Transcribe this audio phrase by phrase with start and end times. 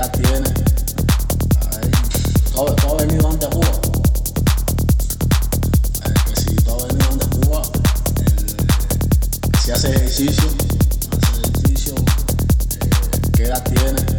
[0.00, 0.50] edad tiene.
[2.54, 3.56] Todo, venido antes de
[6.06, 7.28] eh, si todo venido antes
[8.20, 8.56] eh,
[9.62, 10.44] si hace ejercicio,
[11.10, 12.90] hace ejercicio, eh,
[13.34, 14.09] ¿qué edad tiene?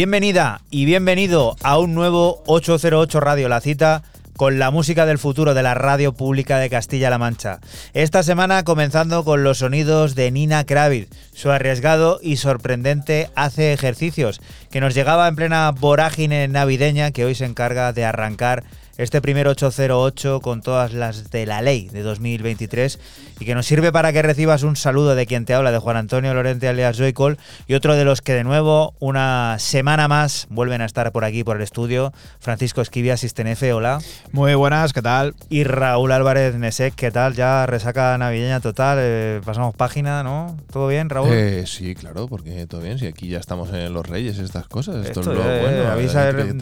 [0.00, 4.02] Bienvenida y bienvenido a un nuevo 808 Radio, la cita
[4.34, 7.60] con la música del futuro de la radio pública de Castilla-La Mancha.
[7.92, 14.40] Esta semana comenzando con los sonidos de Nina Kravitz, su arriesgado y sorprendente hace ejercicios,
[14.70, 18.64] que nos llegaba en plena vorágine navideña que hoy se encarga de arrancar
[18.96, 22.98] este primer 808 con todas las de la ley de 2023
[23.40, 25.96] y que nos sirve para que recibas un saludo de quien te habla, de Juan
[25.96, 30.82] Antonio Lorente alias Joycol y otro de los que de nuevo una semana más vuelven
[30.82, 33.98] a estar por aquí por el estudio, Francisco Esquivia, Sistenefe, hola.
[34.32, 35.34] Muy buenas, ¿qué tal?
[35.48, 37.34] Y Raúl Álvarez Nesek, ¿qué tal?
[37.34, 40.56] Ya resaca navideña total, eh, pasamos página, ¿no?
[40.72, 41.30] ¿Todo bien, Raúl?
[41.32, 44.96] Eh, sí, claro, porque todo bien, si aquí ya estamos en los Reyes, estas cosas,
[45.06, 45.90] esto, Esto, es lo eh, bueno.
[45.90, 46.12] habéis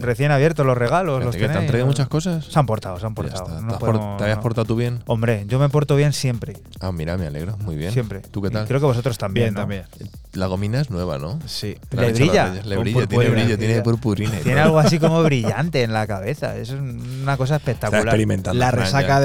[0.01, 1.91] recién abiertos los regalos, los que te han tenéis, traído ¿no?
[1.91, 2.45] muchas cosas.
[2.45, 3.43] Se han portado, se han portado.
[3.45, 3.61] está.
[3.61, 4.99] no ¿Te, has podemos- por- te habías portado tú bien?
[5.07, 7.91] Hombre, yo me porto bien siempre, Ah, mira, me alegro, muy bien.
[7.91, 8.19] siempre.
[8.19, 8.67] ¿Tú qué tal?
[8.67, 9.59] Creo que vosotros también, Bien, ¿no?
[9.61, 9.83] también.
[10.33, 11.39] La gomina es nueva, ¿no?
[11.45, 11.77] Sí.
[11.91, 12.53] La ¿Le brilla?
[12.65, 16.55] Le brilla, tiene brillo, tiene y Tiene algo así como brillante en la cabeza.
[16.57, 18.03] Es un- una cosa Está espectacular.
[18.05, 18.59] experimentando.
[18.59, 19.19] La resaca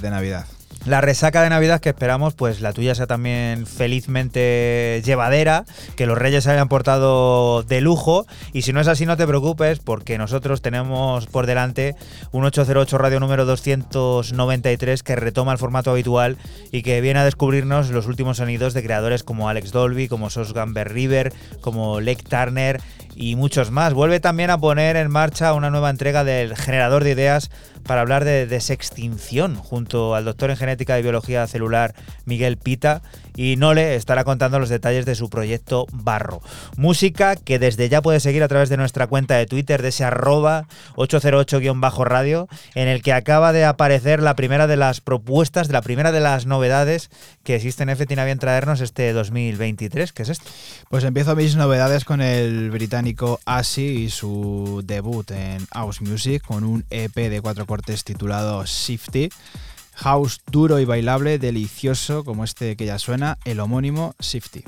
[0.00, 0.46] de Navidad.
[0.86, 6.16] La resaca de Navidad que esperamos, pues la tuya sea también felizmente llevadera, que los
[6.16, 8.26] reyes se hayan portado de lujo.
[8.54, 11.96] Y si no es así, no te preocupes, porque nosotros tenemos por delante
[12.32, 16.38] un 808 radio número 293 que retoma el formato habitual
[16.72, 20.54] y que viene a descubrirnos los últimos sonidos de creadores como Alex Dolby, como Sos
[20.54, 22.80] Gamber River, como Lake Turner
[23.20, 23.92] y muchos más.
[23.92, 27.50] Vuelve también a poner en marcha una nueva entrega del generador de ideas
[27.82, 31.94] para hablar de desextinción junto al doctor en genética y biología celular
[32.24, 33.02] Miguel Pita
[33.40, 36.42] y Nole estará contando los detalles de su proyecto Barro.
[36.76, 40.04] Música que desde ya puedes seguir a través de nuestra cuenta de Twitter de ese
[40.04, 40.66] arroba
[40.96, 46.12] 808-radio en el que acaba de aparecer la primera de las propuestas, de la primera
[46.12, 47.08] de las novedades
[47.42, 50.12] que existen F tiene a bien traernos este 2023.
[50.12, 50.44] ¿Qué es esto?
[50.90, 56.62] Pues empiezo mis novedades con el británico Asi y su debut en House Music con
[56.64, 59.30] un EP de cuatro cortes titulado Shifty.
[60.00, 64.64] House duro y bailable, delicioso como este que ya suena, el homónimo Shifty.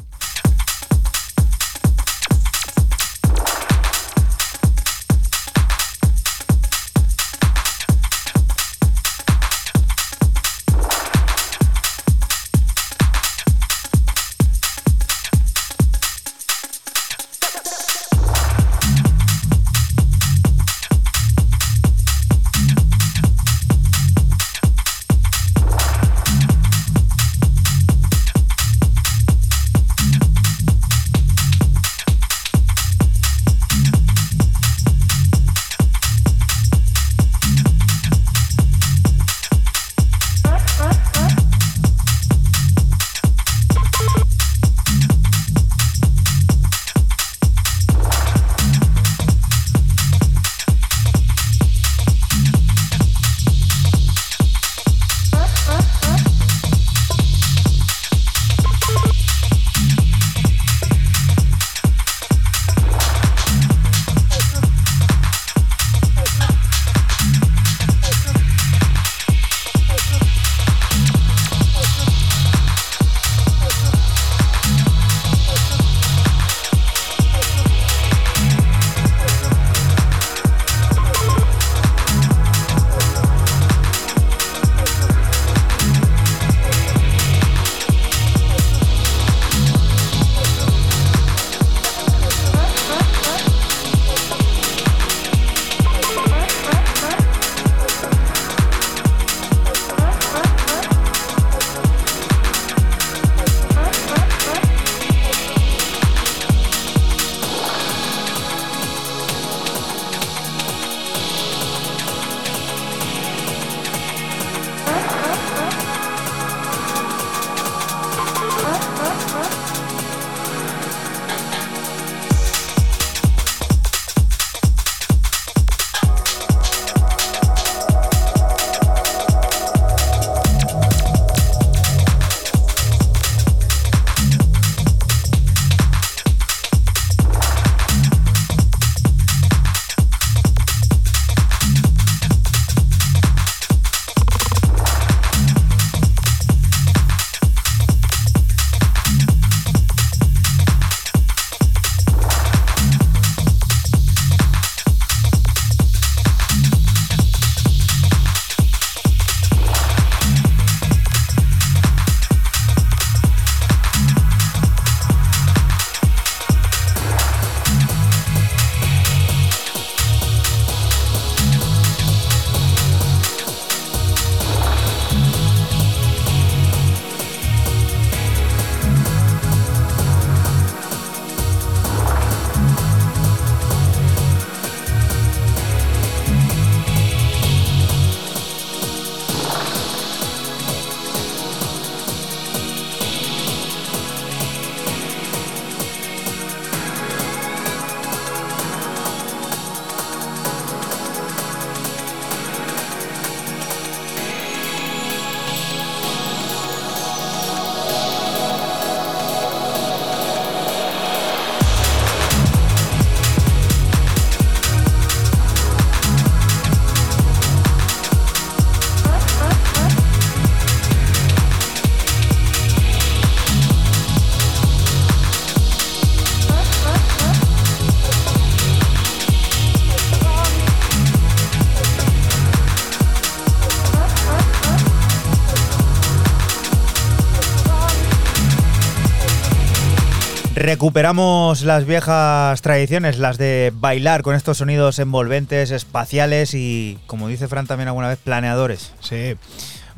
[240.82, 247.46] Recuperamos las viejas tradiciones, las de bailar con estos sonidos envolventes, espaciales y, como dice
[247.46, 248.92] Fran también alguna vez, planeadores.
[248.98, 249.36] Sí.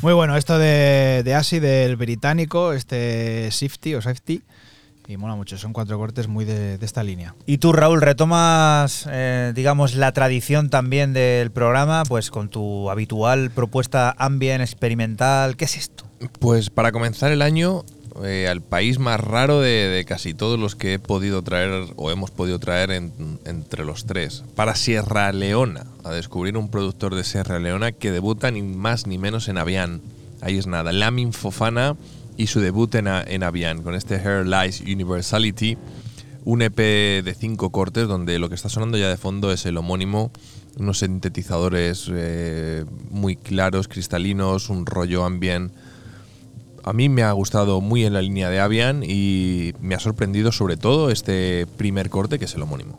[0.03, 4.43] Muy bueno, esto de, de Asi, del británico, este Safety o Safety.
[5.09, 7.35] Y mola mucho, son cuatro cortes muy de, de esta línea.
[7.47, 13.50] Y tú, Raúl, retomas, eh, digamos, la tradición también del programa, pues con tu habitual
[13.50, 15.57] propuesta ambient experimental.
[15.57, 16.05] ¿Qué es esto?
[16.41, 17.87] Pues para comenzar el año,
[18.23, 22.30] eh, al país más raro de, casi todos los que he podido traer o hemos
[22.30, 23.12] podido traer en-
[23.44, 24.44] entre los tres.
[24.54, 29.18] Para Sierra Leona, a descubrir un productor de Sierra Leona que debuta ni más ni
[29.18, 30.00] menos en Avian.
[30.40, 31.97] Ahí es nada, Lamin Fofana
[32.37, 35.76] y su debut en, en Avian con este Hair Lies Universality,
[36.44, 39.76] un EP de cinco cortes donde lo que está sonando ya de fondo es el
[39.76, 40.30] homónimo,
[40.76, 45.73] unos sintetizadores eh, muy claros, cristalinos, un rollo ambient
[46.85, 50.53] a mí me ha gustado muy en la línea de Avian y me ha sorprendido
[50.53, 52.99] sobre todo este primer corte que es el homónimo.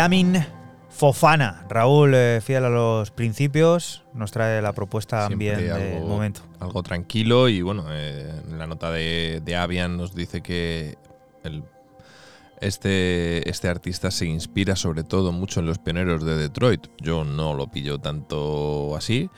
[0.00, 0.42] Lamin
[0.88, 1.66] Fofana.
[1.68, 6.40] Raúl, eh, fiel a los principios, nos trae la propuesta Siempre del momento.
[6.58, 10.96] Algo tranquilo y bueno, eh, en la nota de, de Avian nos dice que
[11.44, 11.64] el-
[12.62, 16.86] este, este artista se inspira sobre todo mucho en los pioneros de Detroit.
[17.02, 19.28] Yo no lo pillo tanto así,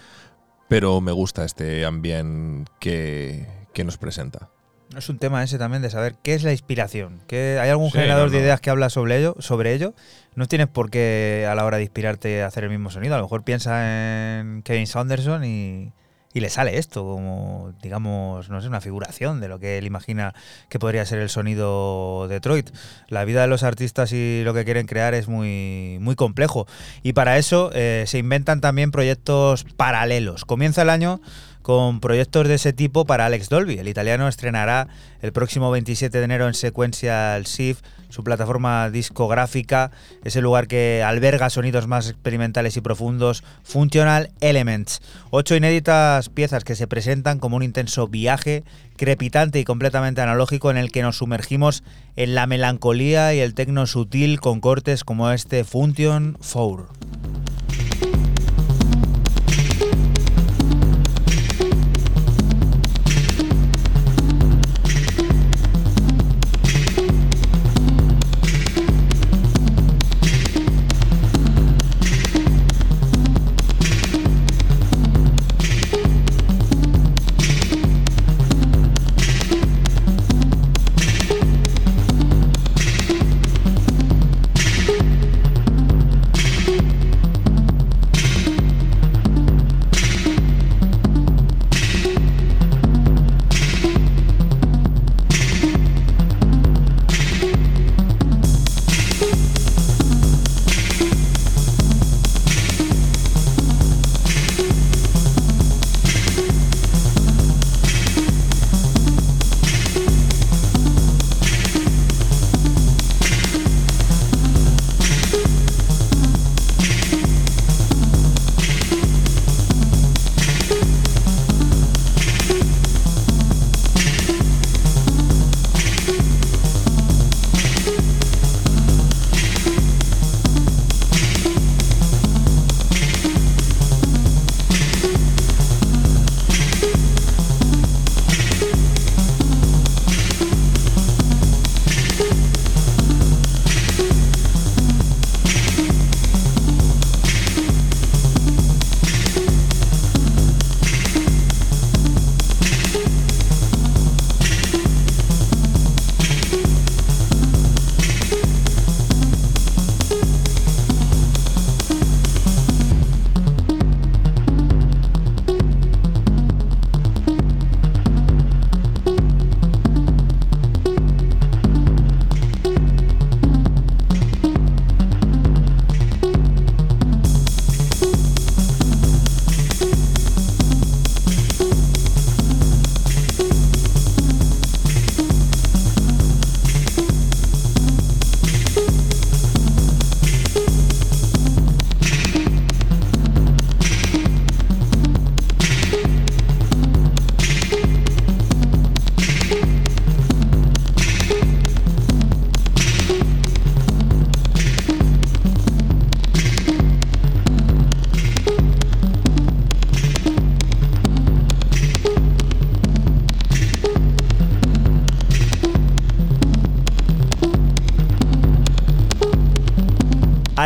[0.69, 4.49] pero me gusta este ambient que, que nos presenta.
[4.97, 7.21] Es un tema ese también de saber qué es la inspiración.
[7.27, 9.95] ¿Qué- ¿Hay algún Sí, generador no, de ideas que habla sobre ello, sobre ello?
[10.35, 13.15] No tienes por qué a la hora de inspirarte hacer el mismo sonido.
[13.15, 15.93] A lo mejor piensa en Kevin Saunderson y,
[16.35, 20.35] y le sale esto como, digamos, no sé, una figuración de lo que él imagina
[20.71, 22.71] que podría ser el sonido Detroit.
[23.09, 26.67] La vida de los artistas y lo que quieren crear es muy, muy complejo.
[27.03, 30.45] Y para eso eh, se inventan también proyectos paralelos.
[30.47, 31.21] Comienza el año
[31.63, 33.79] con proyectos de ese tipo para Alex Dolby.
[33.79, 34.89] El italiano estrenará
[35.21, 39.91] el próximo 27 de enero en Sequential Shift su plataforma discográfica,
[40.23, 45.01] ese lugar que alberga sonidos más experimentales y profundos, Functional Elements.
[45.31, 48.65] Ocho inéditas piezas que se presentan como un intenso viaje
[48.97, 51.83] crepitante y completamente analógico en el que nos sumergimos
[52.15, 56.89] en la melancolía y el tecno sutil con cortes como este Function 4.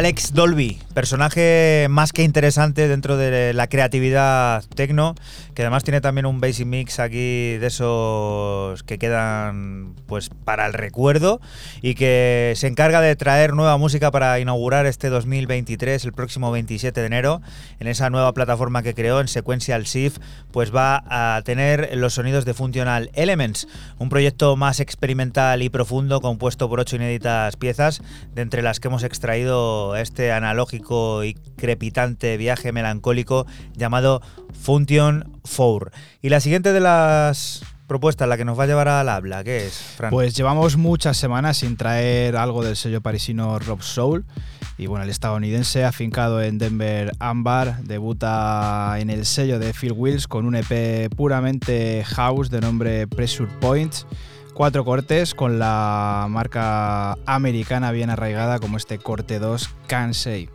[0.06, 5.16] Alex Dolby, personaje más que interesante dentro de la creatividad tecno,
[5.52, 10.72] que además tiene también un basic mix aquí de esos que quedan pues para el
[10.72, 11.40] recuerdo
[11.82, 17.00] y que se encarga de traer nueva música para inaugurar este 2023 el próximo 27
[17.00, 17.42] de enero
[17.80, 20.18] en esa nueva plataforma que creó en Sequential Shift,
[20.52, 23.66] pues va a tener los sonidos de Functional Elements,
[23.98, 28.00] un proyecto más experimental y profundo compuesto por ocho inéditas piezas,
[28.32, 34.22] de entre las que hemos extraído este analógico y crepitante viaje melancólico llamado
[34.62, 35.90] Function 4.
[36.22, 39.66] Y la siguiente de las propuestas, la que nos va a llevar al habla, ¿qué
[39.66, 40.10] es, Fran?
[40.10, 44.24] Pues llevamos muchas semanas sin traer algo del sello parisino Rob Soul.
[44.78, 50.28] Y bueno, el estadounidense, afincado en Denver Ambar, debuta en el sello de Phil Wills
[50.28, 53.94] con un EP puramente house de nombre Pressure Point.
[54.52, 60.48] Cuatro cortes con la marca americana bien arraigada como este corte 2 Kansei.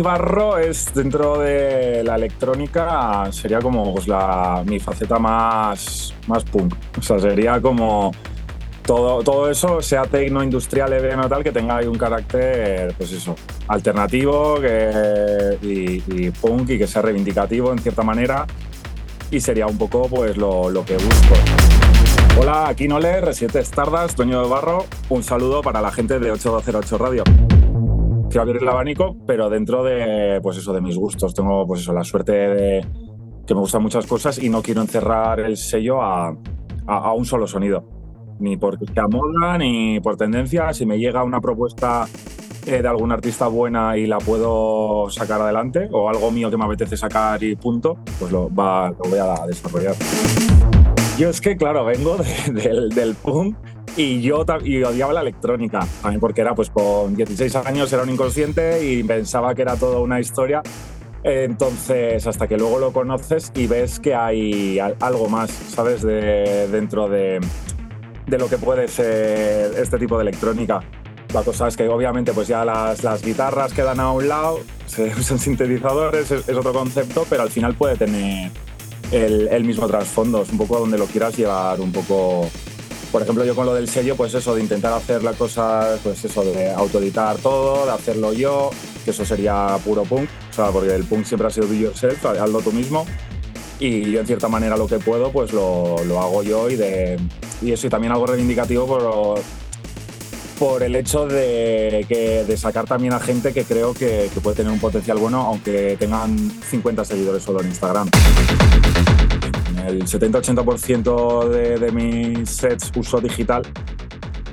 [0.00, 6.74] Barro es dentro de la electrónica sería como pues, la, mi faceta más, más punk.
[6.98, 8.12] O sea, sería como
[8.82, 13.34] todo, todo eso, sea tecno, industrial, EBM tal, que tenga ahí un carácter, pues eso,
[13.68, 18.46] alternativo que, y, y punk y que sea reivindicativo en cierta manera.
[19.30, 21.34] Y sería un poco pues lo, lo que busco.
[22.40, 24.86] Hola, aquí Nole, residente Stardust, dueño de Barro.
[25.08, 27.24] Un saludo para la gente de 8208 Radio
[28.28, 31.34] quiero abrir el abanico, pero dentro de, pues eso, de mis gustos.
[31.34, 32.86] Tengo, pues eso, la suerte de
[33.46, 36.36] que me gustan muchas cosas y no quiero encerrar el sello a,
[36.86, 37.84] a, un solo sonido.
[38.40, 40.72] Ni porque sea moda, ni por tendencia.
[40.72, 42.06] Si me llega una propuesta
[42.66, 46.64] eh, de algún artista buena y la puedo sacar adelante, o algo mío que me
[46.66, 49.94] apetece sacar y punto, pues lo, va, lo voy a desarrollar.
[51.18, 53.56] Yo es que, claro, vengo de- del, del punk
[53.98, 58.10] y yo y odiaba la electrónica, también porque era, pues con 16 años era un
[58.10, 60.62] inconsciente y pensaba que era toda una historia.
[61.24, 66.02] Entonces, hasta que luego lo conoces y ves que hay al- algo más, ¿sabes?
[66.02, 67.40] De, dentro de,
[68.26, 70.80] de lo que puede ser este tipo de electrónica.
[71.34, 75.08] La cosa es que obviamente pues ya las, las guitarras quedan a un lado, se
[75.18, 78.50] usan sintetizadores, es, otro concepto, pero al final puede tener
[79.10, 82.48] el, el mismo trasfondo, es un poco donde lo quieras llevar un poco...
[83.12, 86.22] Por ejemplo, yo con lo del sello, pues eso, de intentar hacer la cosa, pues
[86.24, 88.70] eso, de autoeditar todo, de hacerlo yo,
[89.04, 92.24] que eso sería puro punk, o sea, porque el punk siempre ha sido do yourself,
[92.26, 93.06] hazlo tú mismo,
[93.80, 97.18] y yo en cierta manera lo que puedo, pues lo, lo hago yo y, de,
[97.62, 99.40] y eso, y también algo reivindicativo por,
[100.58, 104.56] por el hecho de, que, de sacar también a gente que creo que, que puede
[104.56, 106.36] tener un potencial bueno, aunque tengan
[106.70, 108.10] 50 seguidores solo en Instagram.
[109.88, 113.62] El 70-80% de, de mis sets uso digital,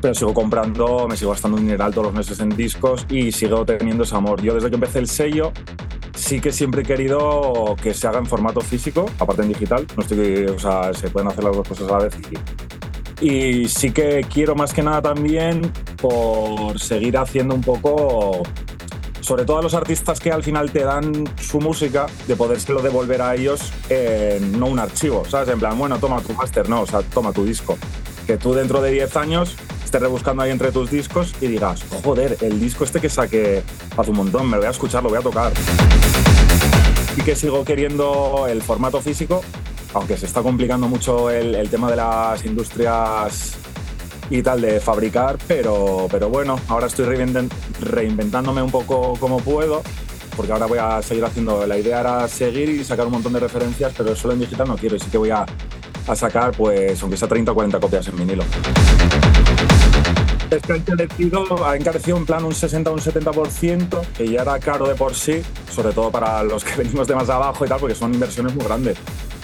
[0.01, 3.65] pero sigo comprando, me sigo gastando un dineral todos los meses en discos y sigo
[3.65, 4.41] teniendo ese amor.
[4.41, 5.51] Yo desde que empecé el sello
[6.15, 9.85] sí que siempre he querido que se haga en formato físico, aparte en digital.
[9.95, 12.15] No estoy, o sea, se pueden hacer las dos cosas a la vez.
[13.21, 15.71] Y, sí que quiero más que nada también
[16.01, 18.43] por seguir haciendo un poco,
[19.25, 23.23] sobre todo a los artistas que al final te dan su música, de podérselo devolver
[23.23, 25.49] a ellos en no un archivo, ¿sabes?
[25.49, 27.75] En plan, bueno, toma tu máster, no, o sea, toma tu disco.
[28.27, 32.37] Que tú dentro de 10 años estés rebuscando ahí entre tus discos y digas, joder,
[32.41, 33.63] el disco este que saqué
[33.97, 35.51] hace un montón, me lo voy a escuchar, lo voy a tocar.
[37.17, 39.41] Y que sigo queriendo el formato físico,
[39.95, 43.57] aunque se está complicando mucho el tema de las industrias
[44.29, 49.83] y tal de fabricar, pero, pero bueno, ahora estoy reinventándome un poco como puedo,
[50.35, 53.39] porque ahora voy a seguir haciendo, la idea era seguir y sacar un montón de
[53.39, 55.45] referencias, pero solo en digital no quiero, y sí que voy a,
[56.07, 58.43] a sacar, pues, aunque sea 30 o 40 copias en vinilo.
[60.51, 64.41] Es que ha encarecido, ha encarecido en plan un 60 o un 70%, que ya
[64.43, 67.67] era caro de por sí, sobre todo para los que venimos de más abajo y
[67.67, 68.97] tal, porque son inversiones muy grandes.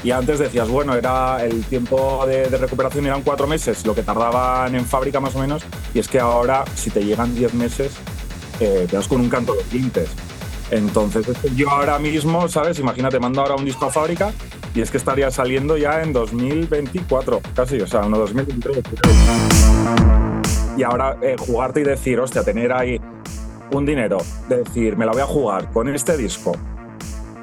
[0.04, 4.74] Y antes decías, bueno, era el tiempo de, recuperación eran cuatro meses, lo que tardaban
[4.74, 7.92] en fábrica más o menos, y es que ahora, si te llegan 10 meses,
[8.60, 10.10] eh, te das con un canto de dientes.
[10.72, 12.80] Entonces, yo ahora mismo, ¿sabes?
[12.80, 14.32] Imagínate, mando ahora un disco a fábrica
[14.74, 19.14] y es que estaría saliendo ya en 2024, casi, o sea, no 2023.
[20.78, 23.00] Y ahora eh, jugarte y decir, hostia, tener ahí
[23.72, 26.54] un dinero, decir, me la voy a jugar con este disco,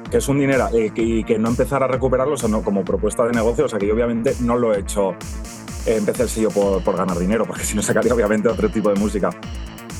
[0.09, 2.61] que es un dinero, eh, que- y que no empezar a recuperarlo, o sea, no,
[2.63, 5.11] como propuesta de negocio, o sea, que yo obviamente no lo he hecho,
[5.85, 8.89] eh, empecé el sello por, por ganar dinero, porque si no sacaría obviamente otro tipo
[8.89, 9.29] de música.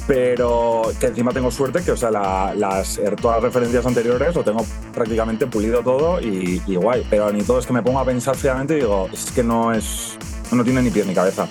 [0.07, 4.33] Pero que encima tengo suerte que, o sea, la- las, eh, todas las referencias anteriores
[4.33, 7.05] lo tengo prácticamente pulido todo y, y guay.
[7.11, 9.71] Pero ni todo es que me pongo a pensar fríamente y digo, es que no
[9.71, 10.17] es.
[10.51, 11.47] no tiene ni pie ni cabeza.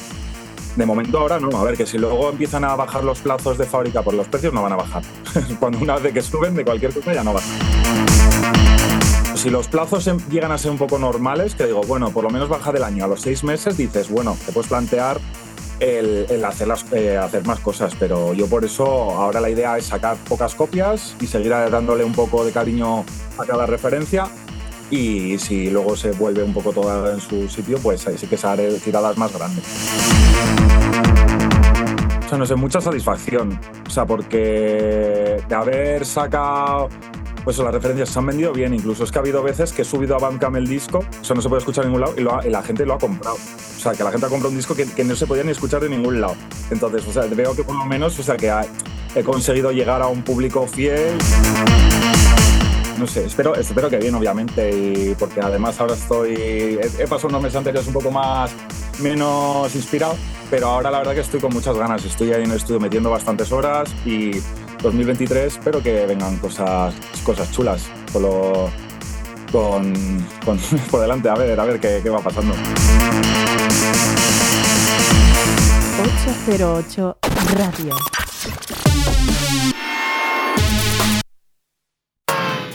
[0.74, 3.64] De momento ahora no, a ver, que si luego empiezan a bajar los plazos de
[3.64, 5.02] fábrica por los precios, no van a bajar.
[5.60, 8.17] Cuando una vez que suben de cualquier cosa ya no bajan.
[9.34, 12.30] Si los plazos em- llegan a ser un poco normales, que digo, bueno, por lo
[12.30, 15.20] menos baja del año a los seis meses, dices, bueno, te puedes plantear
[15.80, 16.44] el, el
[16.92, 21.14] eh, hacer más cosas, pero yo por eso ahora la idea es sacar pocas copias
[21.20, 23.04] y seguir dándole un poco de cariño
[23.38, 24.28] a cada referencia
[24.90, 28.36] y si luego se vuelve un poco toda en su sitio, pues ahí sí que
[28.36, 29.64] se haré tiradas más grandes.
[32.24, 33.58] O sea, no sé, mucha satisfacción.
[33.86, 36.88] O sea, porque de haber sacado.
[37.48, 39.84] Pues las referencias se han vendido bien, incluso es que ha habido veces que he
[39.86, 42.50] subido a Bandcamp el disco, o sea, no se puede escuchar en ningún lado y,
[42.50, 43.36] la gente lo ha comprado.
[43.36, 45.80] O sea, que la gente ha comprado un disco que, no se podía ni escuchar
[45.80, 46.36] de ningún lado.
[46.70, 48.52] Entonces, o sea, veo que por lo menos, o sea, que
[49.14, 51.16] he conseguido llegar a un público fiel.
[52.98, 56.34] No sé, espero, espero que bien, obviamente, y porque además ahora estoy.
[56.34, 58.50] He, he pasado unos meses anteriores un poco más.
[58.98, 60.16] menos inspirado,
[60.50, 62.04] pero ahora la verdad que estoy con muchas ganas.
[62.04, 64.32] Estoy ahí en el estudio metiendo bastantes horas y
[64.82, 68.70] 2023 espero que vengan cosas, cosas chulas con lo-
[69.52, 69.92] con,
[70.44, 70.58] con-
[70.90, 71.28] por delante.
[71.28, 72.54] A ver, a ver qué, qué va pasando.
[76.46, 77.18] 808
[77.56, 77.96] Radio.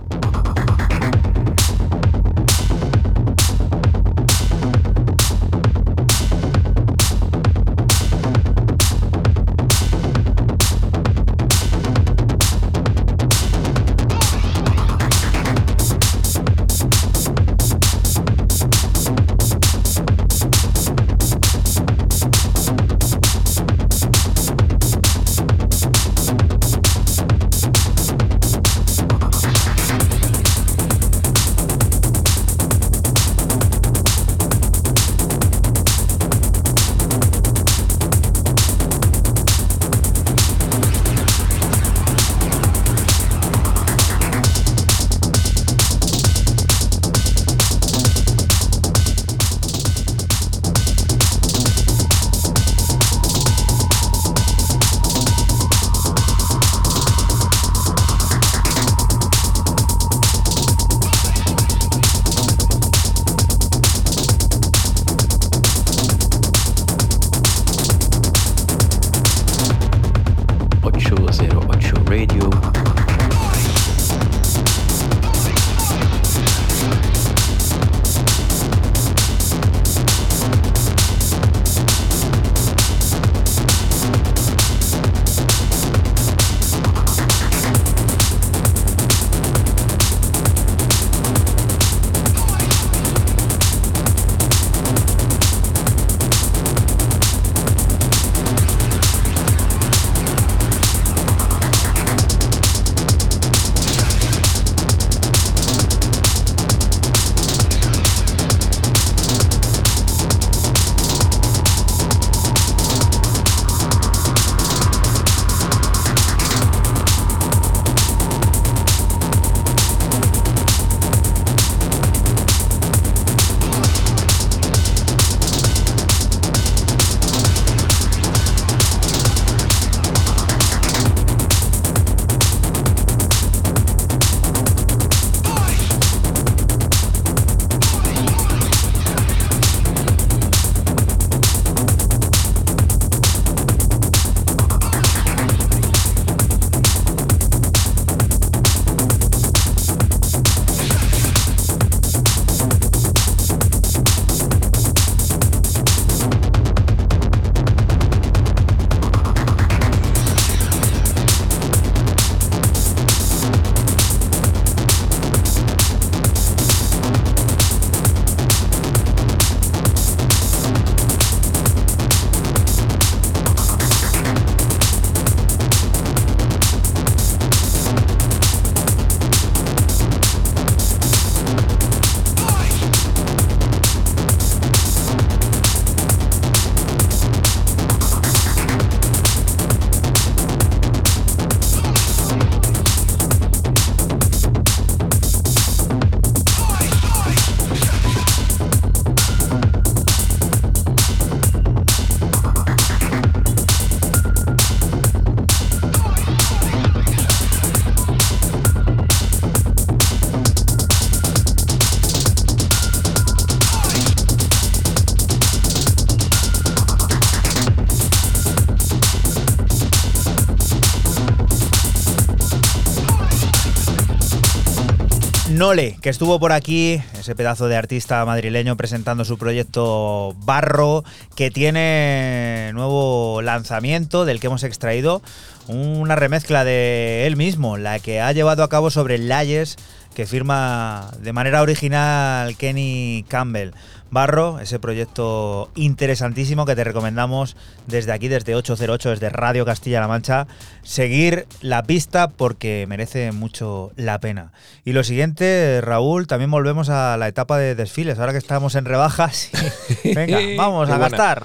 [225.64, 231.04] Nole, que estuvo por aquí, ese pedazo de artista madrileño presentando su proyecto Barro,
[231.36, 235.22] que tiene nuevo lanzamiento del que hemos extraído
[235.66, 239.76] una remezcla de él mismo, la que ha llevado a cabo sobre Layes,
[240.14, 243.70] que firma de manera original Kenny Campbell.
[244.14, 247.56] Barro, ese proyecto interesantísimo que te recomendamos
[247.88, 250.46] desde aquí, desde 808, desde Radio Castilla-La Mancha,
[250.82, 254.52] seguir la pista porque merece mucho la pena.
[254.84, 258.84] Y lo siguiente, Raúl, también volvemos a la etapa de desfiles, ahora que estamos en
[258.84, 259.50] rebajas.
[260.04, 261.44] Venga, vamos a gastar.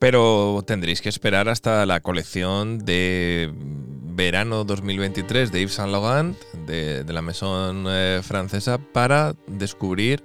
[0.00, 3.52] Pero tendréis que esperar hasta la colección de
[4.18, 10.24] verano 2023 de Yves Saint Laurent, de, la Maison eh, francesa, para descubrir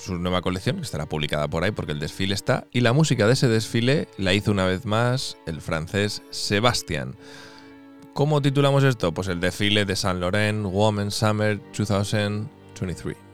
[0.00, 2.66] su nueva colección, que estará publicada por ahí porque el desfile está.
[2.72, 7.14] Y la música de ese desfile la hizo una vez más el francés Sebastián.
[8.14, 9.14] ¿Cómo titulamos esto?
[9.14, 13.29] Pues el desfile de Saint Laurent Woman Summer 2023.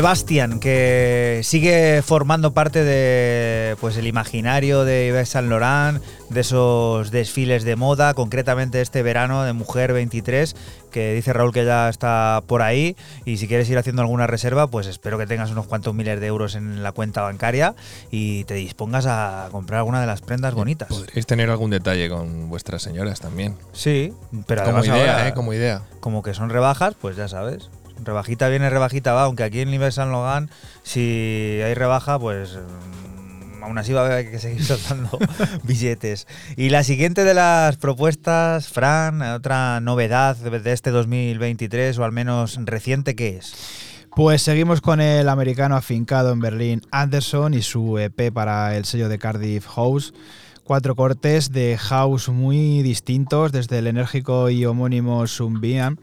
[0.00, 7.10] Sebastián, que sigue formando parte de pues el imaginario de Yves Saint Laurent, de esos
[7.10, 10.56] desfiles de moda, concretamente este verano de Mujer 23,
[10.90, 12.96] que dice Raúl que ya está por ahí
[13.26, 16.28] y si quieres ir haciendo alguna reserva, pues espero que tengas unos cuantos miles de
[16.28, 17.74] euros en la cuenta bancaria
[18.10, 20.88] y te dispongas a comprar alguna de las prendas bonitas.
[20.88, 23.54] Podríais tener algún detalle con vuestras señoras también.
[23.74, 24.14] Sí,
[24.46, 25.34] pero Como además idea, ahora, ¿eh?
[25.34, 25.82] Como idea.
[26.00, 27.68] como que son rebajas, pues ya sabes.
[28.04, 30.50] Rebajita viene, rebajita va, aunque aquí en Nivel San Logan,
[30.82, 35.18] si hay rebaja, pues mm, aún así va a haber que seguir soltando
[35.64, 36.26] billetes.
[36.56, 42.58] Y la siguiente de las propuestas, Fran, otra novedad de este 2023, o al menos
[42.64, 43.54] reciente, ¿qué es?
[44.16, 49.08] Pues seguimos con el americano afincado en Berlín, Anderson, y su EP para el sello
[49.08, 50.12] de Cardiff House.
[50.64, 55.98] Cuatro cortes de house muy distintos, desde el enérgico y homónimo Sumbian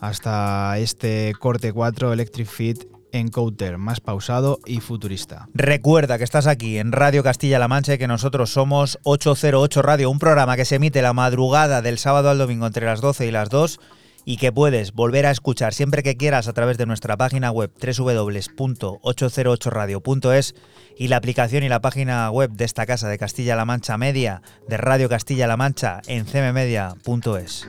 [0.00, 5.48] hasta este corte 4 Electric Fit Encounter, más pausado y futurista.
[5.54, 10.18] Recuerda que estás aquí en Radio Castilla-La Mancha y que nosotros somos 808 Radio, un
[10.18, 13.50] programa que se emite la madrugada del sábado al domingo entre las 12 y las
[13.50, 13.78] 2
[14.24, 17.72] y que puedes volver a escuchar siempre que quieras a través de nuestra página web
[17.80, 20.54] www.808radio.es
[20.96, 24.76] y la aplicación y la página web de esta casa de Castilla-La Mancha Media de
[24.76, 27.66] Radio Castilla-La Mancha en cmmedia.es.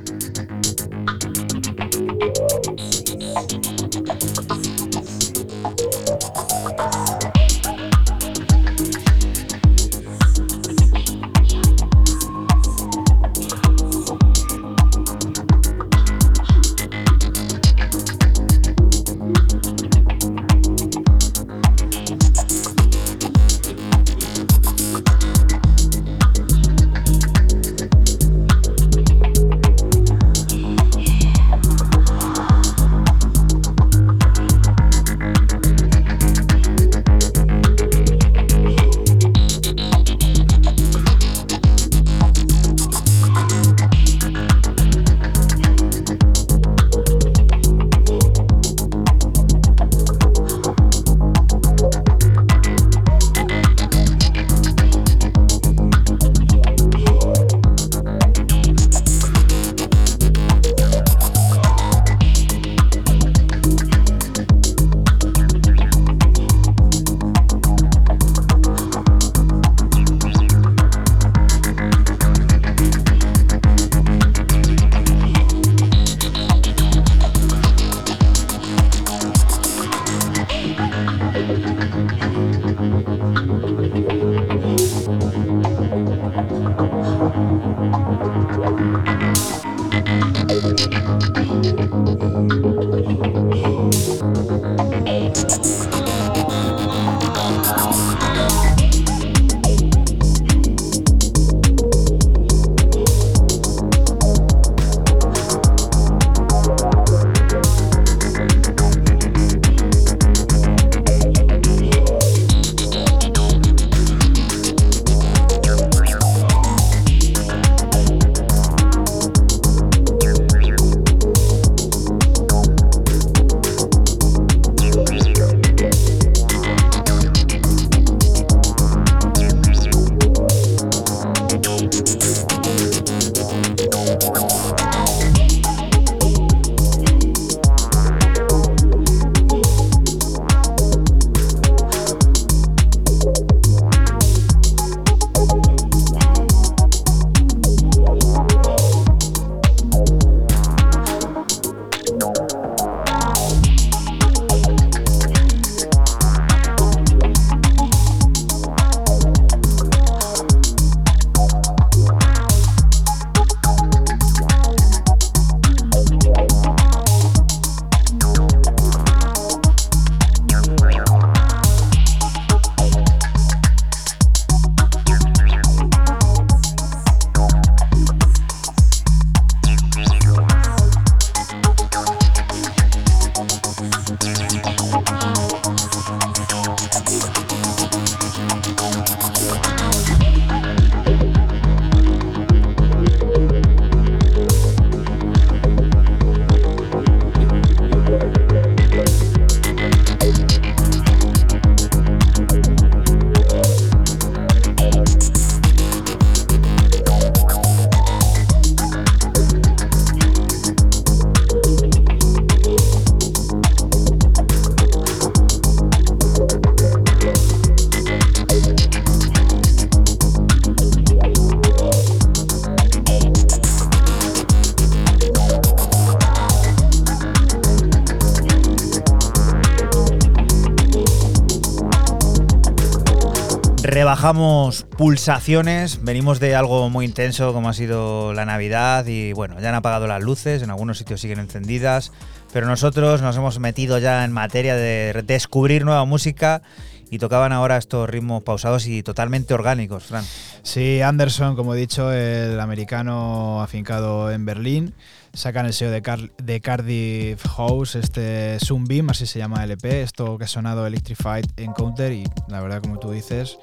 [234.06, 239.70] rebajamos pulsaciones, venimos de algo muy intenso como ha sido la Navidad y bueno, ya
[239.70, 242.12] han apagado las luces, en algunos sitios siguen encendidas,
[242.52, 246.64] pero nosotros nos hemos metido ya en materia de descubrir nueva música
[247.12, 250.24] y tocaban ahora estos ritmos pausados y totalmente orgánicos, Fran.
[250.64, 254.96] Sí, Anderson, como he dicho, el americano afincado en Berlín,
[255.34, 259.84] sacan el sello de, Car- de Cardiff House, este Sunbeam, así se llama el EP,
[259.86, 263.58] esto que ha sonado Electrified Encounter y la verdad, como tú dices,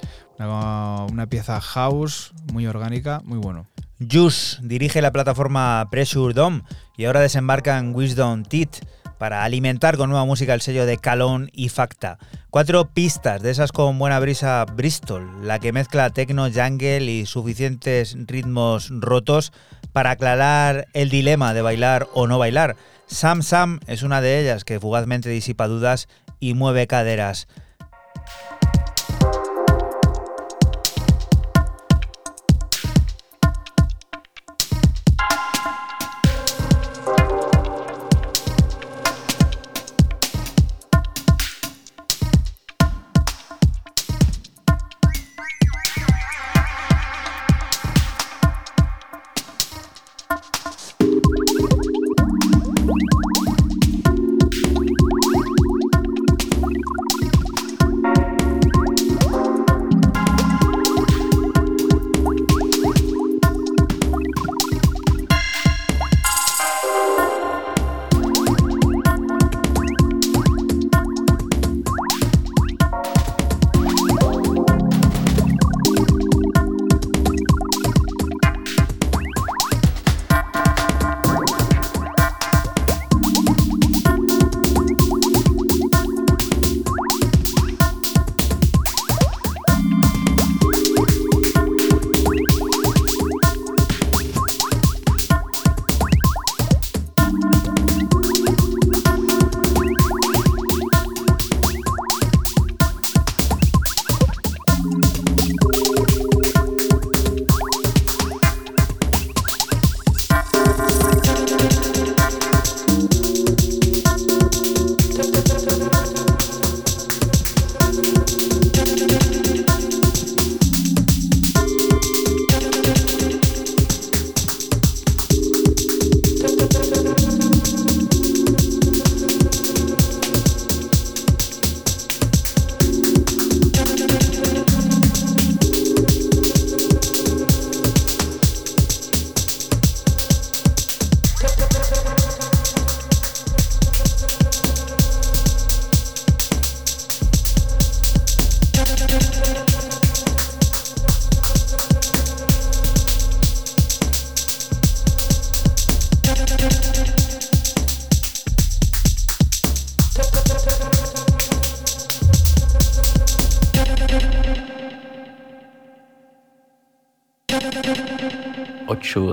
[0.47, 3.67] una, pieza house muy orgánica, muy bueno.
[3.99, 6.63] Juice dirige la plataforma Pressure Dome
[6.97, 8.85] y ahora desembarca en Wisdom Teeth
[9.19, 12.19] para alimentar con nueva música el sello de Calón y Facta.
[12.51, 18.17] Cuatro pistas de esas con buena brisa Bristol, la que mezcla techno, jungle y suficientes
[18.27, 19.53] ritmos rotos
[19.93, 22.77] para aclarar el dilema de bailar o no bailar.
[23.07, 26.09] Sam Sam es una de ellas que fugazmente disipa dudas
[26.39, 27.49] y mueve caderas.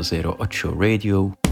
[0.06, 1.45] Ocho zero ocho Radio.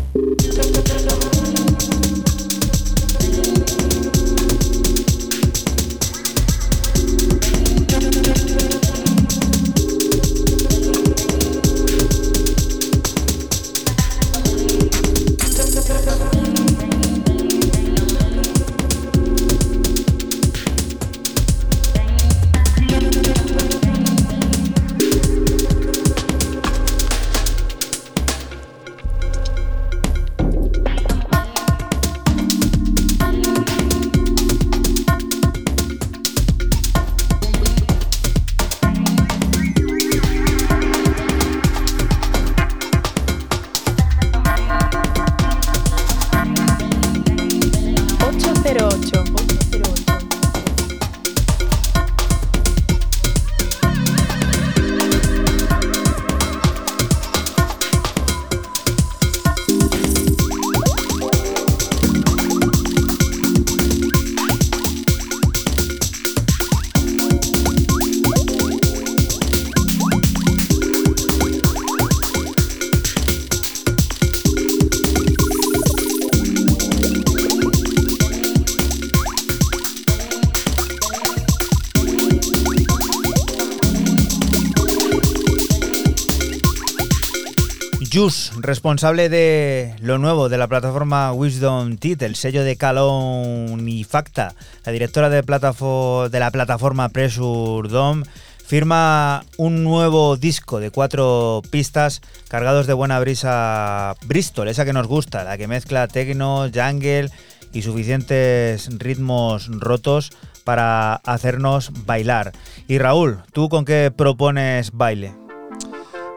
[88.13, 94.53] Jus, responsable de lo nuevo de la plataforma Wisdom Teeth, el sello de Calón Facta,
[94.85, 98.23] la directora de, de la plataforma Pressure Dome,
[98.63, 105.07] firma un nuevo disco de cuatro pistas cargados de buena brisa Bristol, esa que nos
[105.07, 107.31] gusta, la que mezcla techno, jungle
[107.71, 110.29] y suficientes ritmos rotos
[110.63, 112.51] para hacernos bailar.
[112.87, 115.42] Y Raúl, ¿tú con qué propones baile?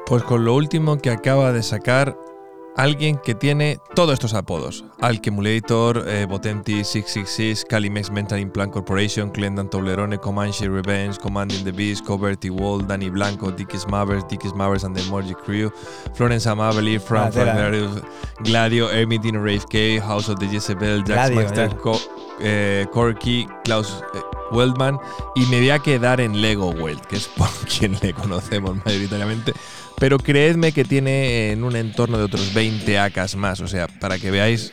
[0.06, 2.16] Pues con lo último que acaba de sacar
[2.76, 4.84] alguien que tiene todos estos apodos.
[5.00, 12.04] Alchemulator, eh, Botenti 666, Calimex Mental Implant Corporation, Clendan Toblerone, Comanche Revenge, Commanding the Beast,
[12.04, 15.72] Coverty Wall, Danny Blanco, Dickies Mavericks, Dickies Mavericks and the Emoji Crew,
[16.14, 17.54] Florence Amabeli, Frank tela.
[18.44, 21.76] Gladio, Hermitin Rave K, House of the Jezebel, Gladio, Master, ya.
[21.78, 22.00] Co-
[22.40, 24.18] eh, Corky, Klaus eh,
[24.52, 24.98] Weldman
[25.34, 27.48] y me voy a quedar en Lego Weld, que es por
[27.78, 29.54] quien le conocemos mayoritariamente.
[29.98, 33.60] Pero creedme que tiene en un entorno de otros 20 acas más.
[33.60, 34.72] O sea, para que veáis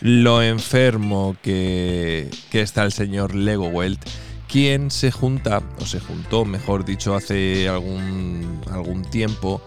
[0.00, 3.98] lo enfermo que, que está el señor Lego Weld,
[4.48, 9.60] quien se junta, o se juntó, mejor dicho, hace algún, algún tiempo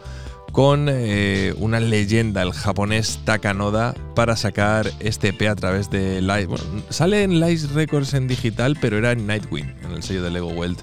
[0.52, 6.46] con eh, una leyenda, el japonés Takanoda, para sacar este EP a través de Live.
[6.46, 10.30] Bueno, sale en Live Records en digital, pero era en Nightwing, en el sello de
[10.30, 10.78] Lego Weld,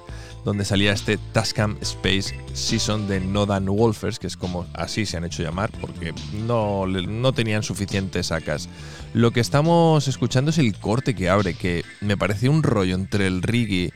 [0.44, 5.24] donde salía este Tascam Space Season de Nodan Wolfers, que es como así se han
[5.24, 6.12] hecho llamar, porque
[6.46, 8.68] no, no tenían suficientes sacas.
[9.12, 13.26] Lo que estamos escuchando es el corte que abre, que me parece un rollo entre
[13.26, 13.92] el reggae,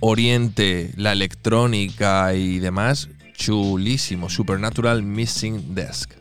[0.00, 4.28] Oriente, la electrónica y demás, chulísimo.
[4.28, 6.12] Supernatural Missing Desk.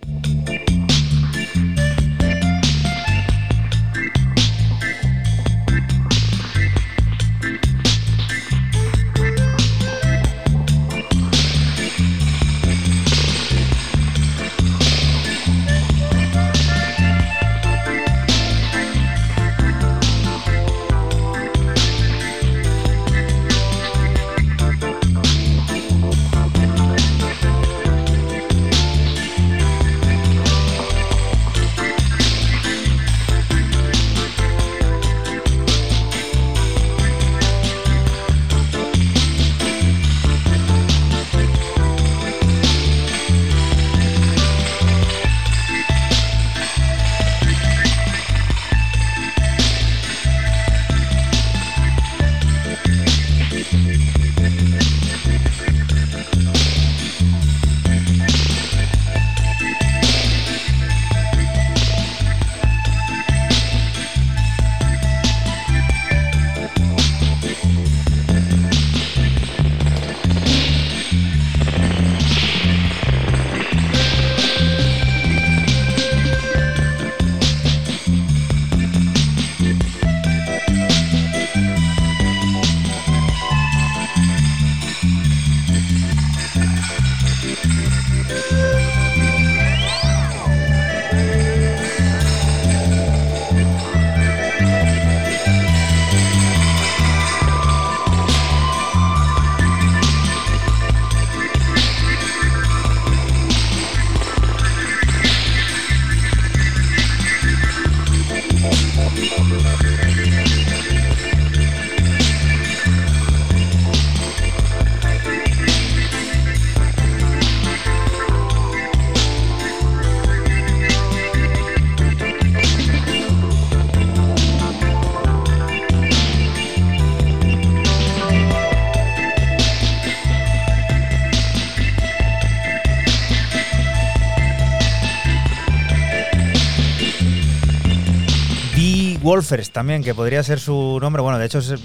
[139.37, 141.21] Wolfers también, que podría ser su nombre.
[141.21, 141.75] Bueno, de hecho se,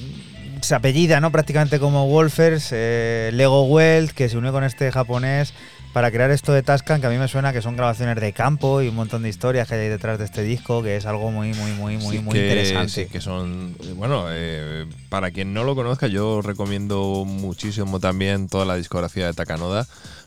[0.63, 1.31] se apellida, ¿no?
[1.31, 2.71] Prácticamente como Wolfers.
[2.73, 5.53] eh, Lego Weld, que se unió con este japonés
[5.93, 8.81] para crear esto de Tascan, que a mí me suena que son grabaciones de campo
[8.81, 11.53] y un montón de historias que hay detrás de este disco, que es algo muy,
[11.53, 13.05] muy, muy, muy, Sí muy que- interesante.
[13.05, 13.77] sí que son.
[13.85, 19.27] eh, Bueno, eh, para quien no lo conozca, yo recomiendo muchísimo también toda la discografía
[19.27, 19.87] de Takanoda,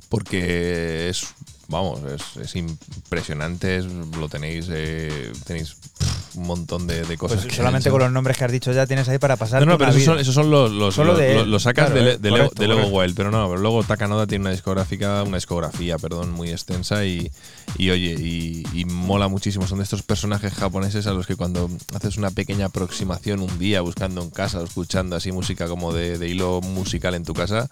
[0.10, 1.34] porque es.
[1.68, 3.78] Vamos, es, es impresionante.
[3.78, 4.68] es- lo tenéis.
[4.72, 7.38] eh, tenéis pff, un montón de, de cosas.
[7.40, 9.62] Pues que solamente con los nombres que has dicho ya tienes ahí para pasar.
[9.66, 11.64] No, no, pero esos son, esos son los, los, Solo los- de él, los- los
[11.64, 12.98] sacas claro, de, eh, de Lego, correcto, de Lego correcto.
[13.00, 17.32] Wild, pero no, pero luego Takanoda tiene una discográfica, una discografía, perdón, muy extensa y,
[17.78, 19.68] y oye, y, y mola muchísimo.
[19.68, 23.82] Son de estos personajes japoneses a los que cuando haces una pequeña aproximación un día
[23.82, 27.68] buscando en casa o escuchando así música como de, de hilo musical en tu casa,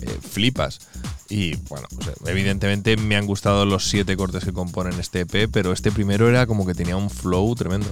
[0.00, 0.80] eh, flipas.
[1.28, 5.72] Y bueno, pues, evidentemente me han gustado los siete cortes que componen este EP, pero
[5.72, 7.86] este primero era como que tenía un flow tremendo.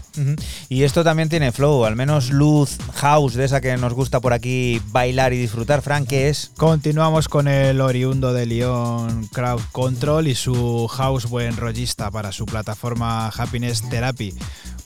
[0.69, 4.33] Y esto también tiene flow, al menos luz, house, de esa que nos gusta por
[4.33, 10.27] aquí bailar y disfrutar, Frank, que es Continuamos con el oriundo de Lyon Crowd Control
[10.27, 14.35] y su house buen rollista para su plataforma Happiness Therapy.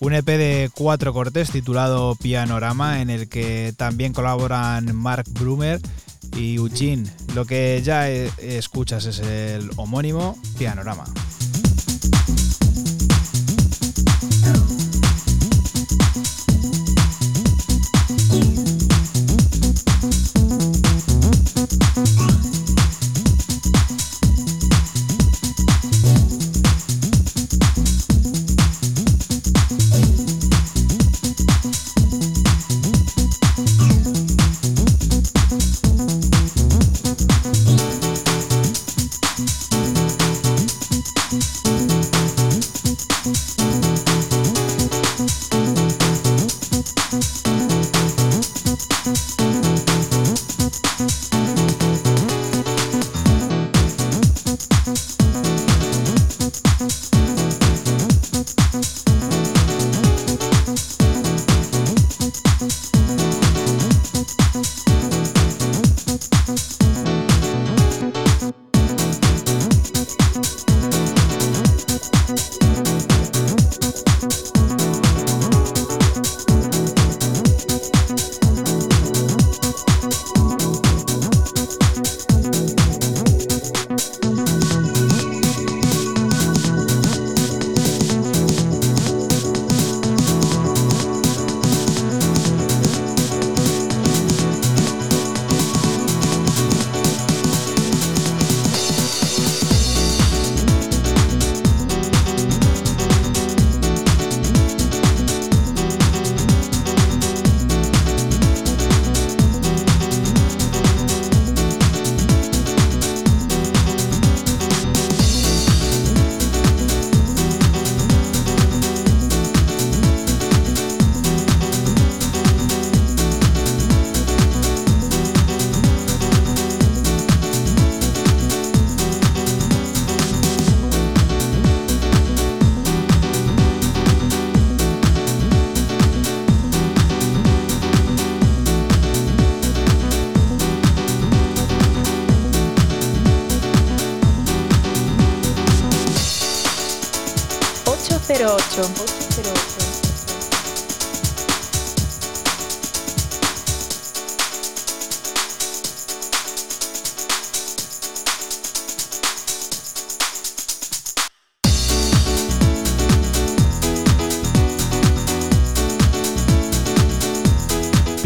[0.00, 5.80] Un EP de cuatro cortes titulado Pianorama en el que también colaboran Mark Brumer
[6.36, 7.08] y Eugene.
[7.34, 11.04] Lo que ya eh, escuchas es el homónimo Pianorama.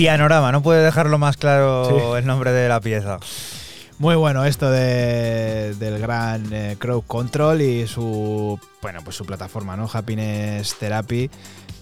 [0.07, 3.19] Pianorama, no puede dejarlo más claro el nombre de la pieza.
[3.99, 9.77] Muy bueno esto de- del gran eh, Crowd Control y su bueno pues su plataforma,
[9.77, 9.91] ¿no?
[9.93, 11.29] Happiness Therapy.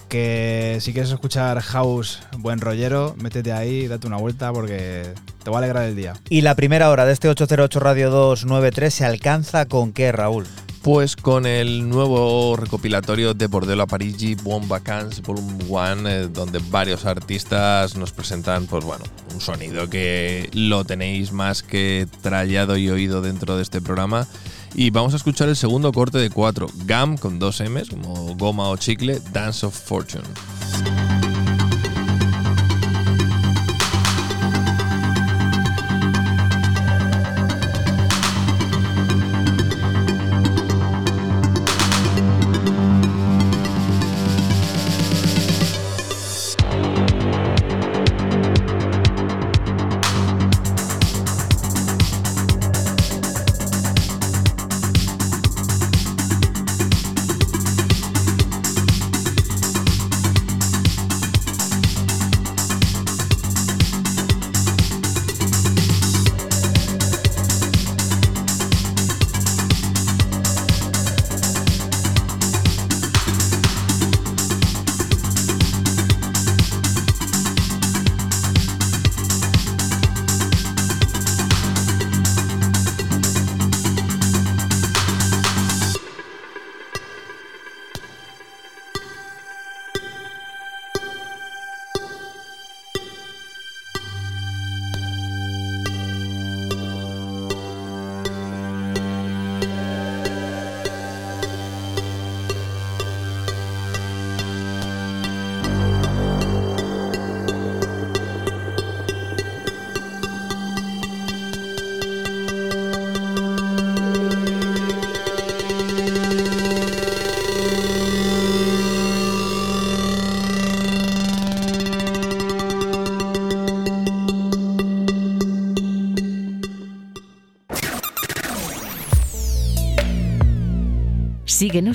[0.08, 5.02] Que si quieres escuchar house buen rollero, métete ahí, date una vuelta porque
[5.42, 6.14] te va a alegrar el día.
[6.30, 10.46] Y la primera hora de este 808 Radio 293 se alcanza con qué, Raúl?
[10.84, 16.60] Pues con el nuevo recopilatorio de Bordello a Parigi, Buon Vacances Volume 1, eh, donde
[16.68, 22.90] varios artistas nos presentan, pues bueno, un sonido que lo tenéis más que trallado y
[22.90, 24.26] oído dentro de este programa.
[24.74, 28.68] Y vamos a escuchar el segundo corte de cuatro, GAM con dos M's, como goma
[28.68, 30.24] o chicle, Dance of Fortune.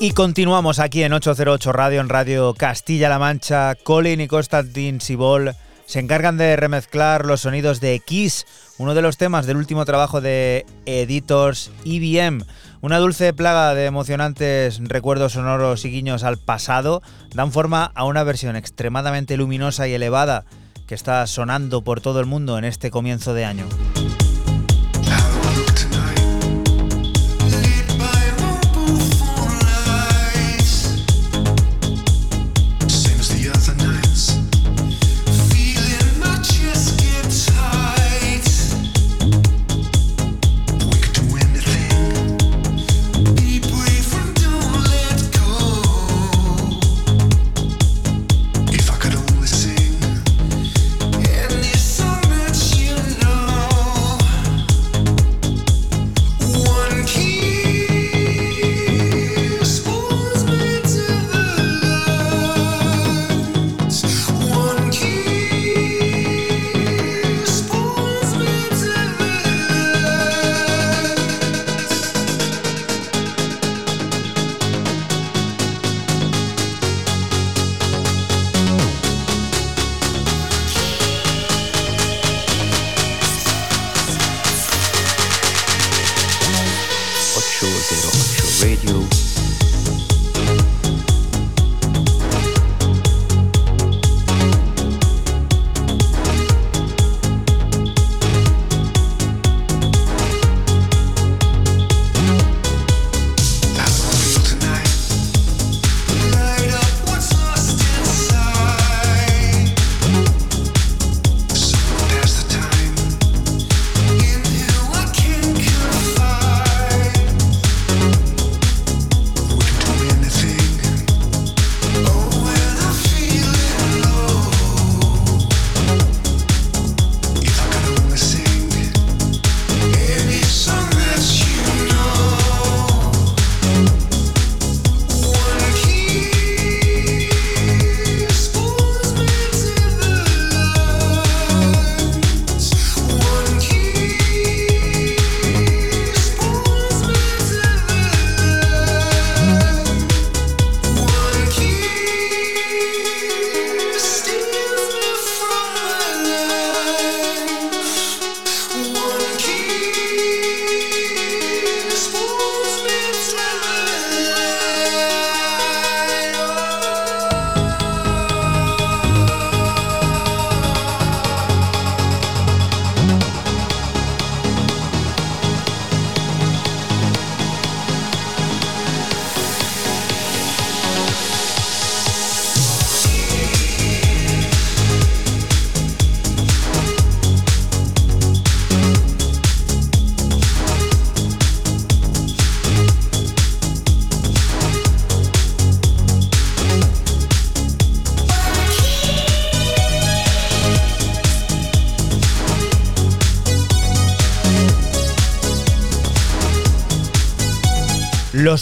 [0.00, 3.74] Y continuamos aquí en 808 Radio, en Radio Castilla-La Mancha.
[3.74, 8.46] Colin y Constantin Sibol se encargan de remezclar los sonidos de Kiss,
[8.78, 12.44] uno de los temas del último trabajo de Editors IBM.
[12.80, 17.02] Una dulce plaga de emocionantes recuerdos sonoros y guiños al pasado
[17.34, 20.44] dan forma a una versión extremadamente luminosa y elevada
[20.86, 23.66] que está sonando por todo el mundo en este comienzo de año.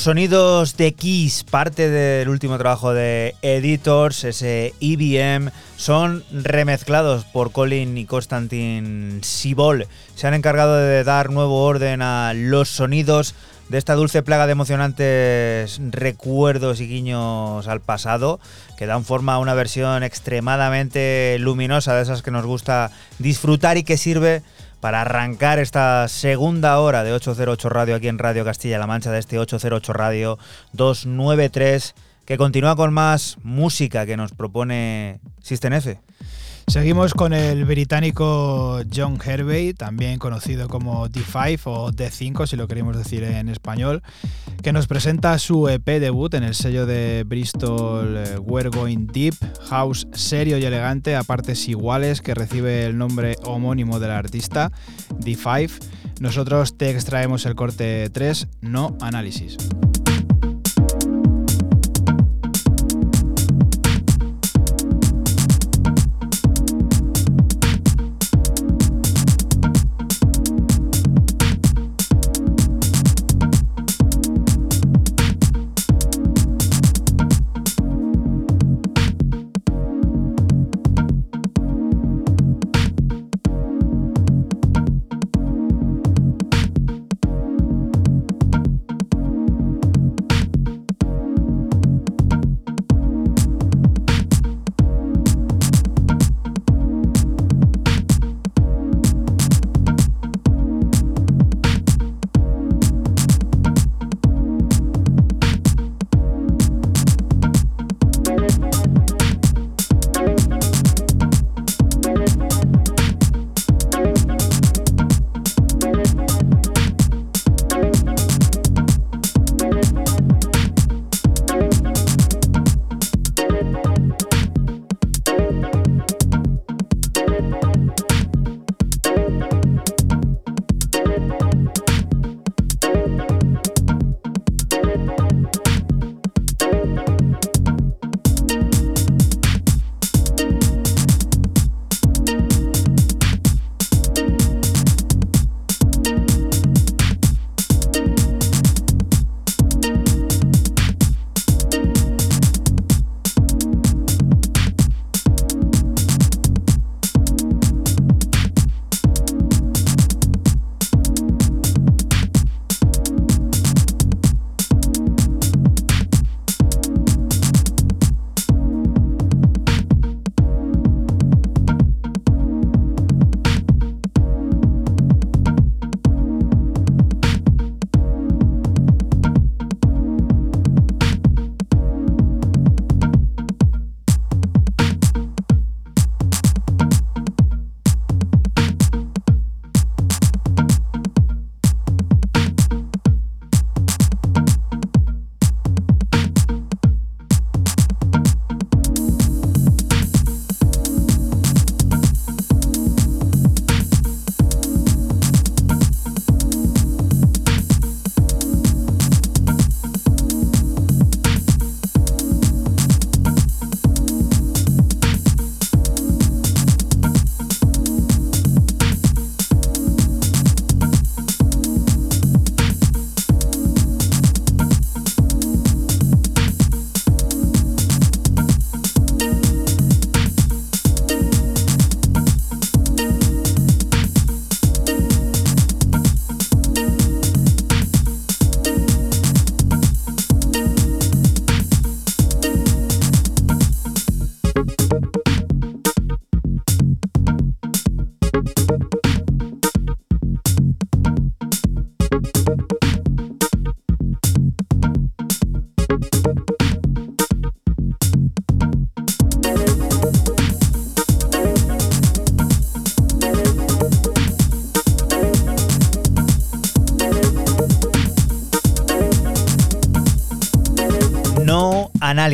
[0.07, 7.98] Sonidos de Kiss, parte del último trabajo de Editors, ese EBM, son remezclados por Colin
[7.98, 9.88] y Constantin Sibol.
[10.14, 13.34] Se han encargado de dar nuevo orden a los sonidos
[13.68, 18.38] de esta dulce plaga de emocionantes recuerdos y guiños al pasado,
[18.78, 23.82] que dan forma a una versión extremadamente luminosa de esas que nos gusta disfrutar y
[23.82, 24.42] que sirve
[24.81, 29.39] para arrancar esta segunda hora de 808 Radio aquí en Radio Castilla-La Mancha de este
[29.39, 30.39] 808 Radio
[30.72, 36.05] 293 que continúa con más música que nos propone System F.
[36.69, 42.97] Seguimos con el británico John Hervey, también conocido como D5 o D5 si lo queremos
[42.97, 44.03] decir en español,
[44.62, 49.35] que nos presenta su EP debut en el sello de Bristol eh, We're Going Deep,
[49.69, 54.73] house serio y elegante a partes iguales que recibe el nombre homónimo del artista,
[55.21, 55.71] D5.
[56.19, 59.57] Nosotros te extraemos el corte 3, no análisis.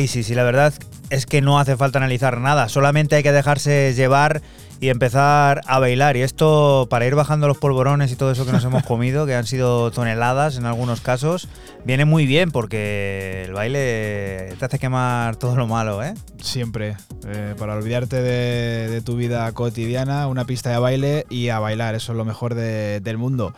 [0.03, 0.73] Análisis y la verdad
[1.09, 4.41] es que no hace falta analizar nada, solamente hay que dejarse llevar
[4.81, 6.17] y empezar a bailar.
[6.17, 9.33] Y esto para ir bajando los polvorones y todo eso que nos hemos comido, que
[9.33, 11.47] han sido toneladas en algunos casos,
[11.85, 16.13] viene muy bien porque el baile te hace quemar todo lo malo, ¿eh?
[16.41, 16.97] Siempre.
[17.25, 21.95] eh, para olvidarte de, de tu vida cotidiana, una pista de baile y a bailar.
[21.95, 23.53] Eso es lo mejor de- del mundo.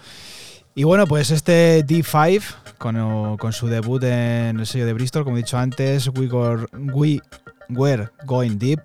[0.78, 2.44] Y bueno, pues este D5,
[2.78, 7.22] con, con su debut en el sello de Bristol, como he dicho antes, We,
[7.70, 8.82] Were Going Deep,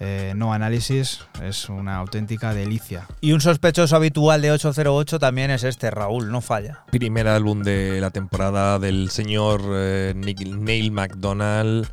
[0.00, 3.06] eh, no análisis, es una auténtica delicia.
[3.20, 6.84] Y un sospechoso habitual de 808 también es este, Raúl, no falla.
[6.90, 11.88] Primer álbum de la temporada del señor eh, Nick- Neil McDonald.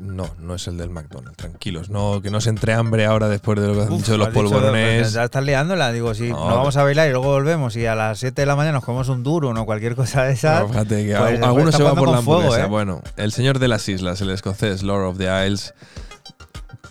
[0.00, 1.90] No, no es el del McDonald, tranquilos.
[1.90, 4.28] No, que no se entre hambre ahora después de lo que han Uf, dicho los
[4.28, 5.12] dicho, polvorones.
[5.12, 7.94] Ya estás liándola, digo, si No, nos vamos a bailar y luego volvemos y a
[7.94, 10.62] las 7 de la mañana nos comemos un duro o cualquier cosa de esas.
[10.62, 12.64] No, fíjate que pues, al- alguno está se va jugando por la fuego, hamburguesa.
[12.66, 12.68] ¿eh?
[12.70, 15.74] Bueno, el señor de las islas, el escocés Lord of the Isles,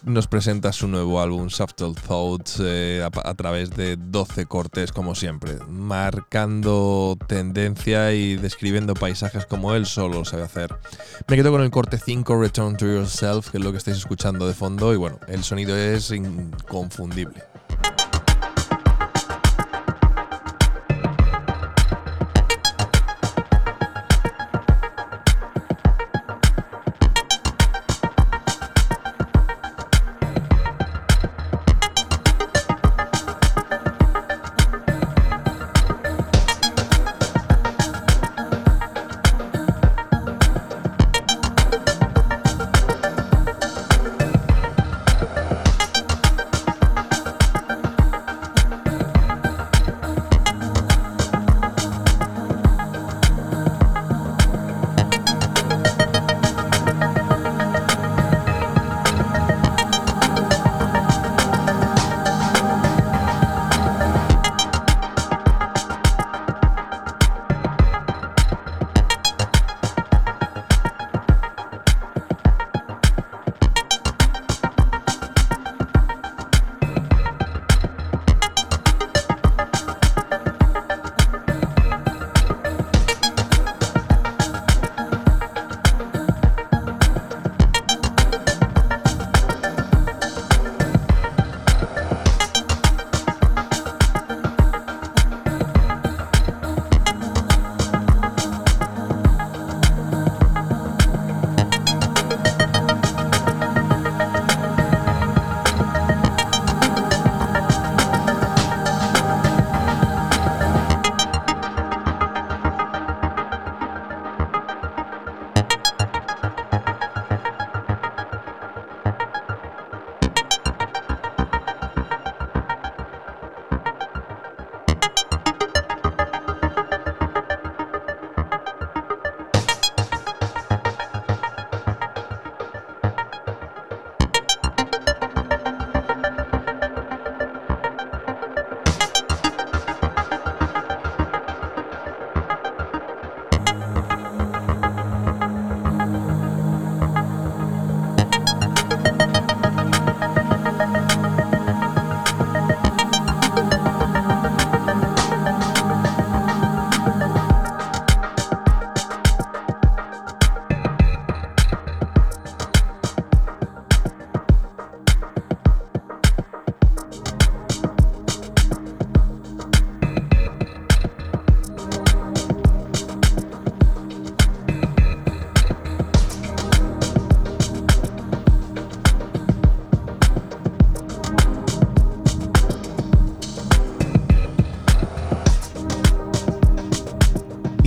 [0.04, 5.16] nos presenta su nuevo álbum, Subtle Thoughts, eh, a, a través de 12 cortes, como
[5.16, 10.76] siempre, marcando tendencia y describiendo paisajes como él solo sabe hacer.
[11.28, 14.48] Me quedo con el corte 5, Return to Yourself, que es lo que estáis escuchando
[14.48, 17.44] de fondo, y bueno, el sonido es inconfundible.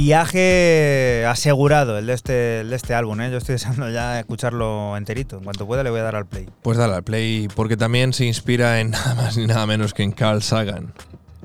[0.05, 3.31] Viaje asegurado el de este, el de este álbum, ¿eh?
[3.31, 5.39] Yo estoy deseando ya escucharlo enterito.
[5.39, 6.47] En cuanto pueda le voy a dar al play.
[6.61, 10.03] Pues dale al play, porque también se inspira en nada más ni nada menos que
[10.03, 10.93] en Carl Sagan.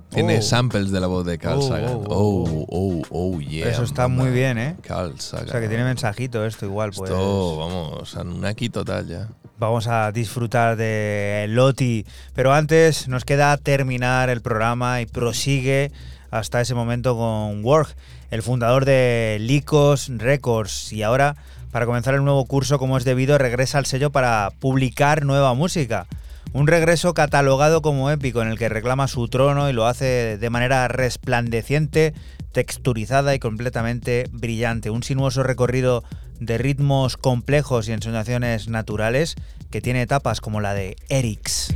[0.09, 0.41] Tiene Oh.
[0.41, 1.93] samples de la voz de Carl Oh, Sagan.
[1.93, 3.69] oh, Oh, oh, oh, yeah.
[3.69, 4.23] Eso está mamá.
[4.25, 4.75] muy bien, ¿eh?
[4.81, 5.47] Carl Sagan.
[5.47, 7.09] O sea que tiene mensajito esto igual, pues.
[7.11, 9.29] Esto, vamos, Anunnaki total ya.
[9.57, 12.05] Vamos a disfrutar de Loti.
[12.35, 15.93] Pero antes nos queda terminar el programa y prosigue
[16.29, 17.95] hasta ese momento con Work,
[18.31, 20.93] el fundador de Lycos Records.
[20.93, 21.35] Y ahora,
[21.71, 26.07] para comenzar el nuevo curso como es debido, regresa al sello para publicar nueva música.
[26.51, 30.49] Un regreso catalogado como épico en el que reclama su trono y lo hace de
[30.49, 32.13] manera resplandeciente,
[32.51, 34.89] texturizada y completamente brillante.
[34.89, 36.03] Un sinuoso recorrido
[36.39, 39.35] de ritmos complejos y ensoñaciones naturales
[39.69, 41.75] que tiene etapas como la de Erix.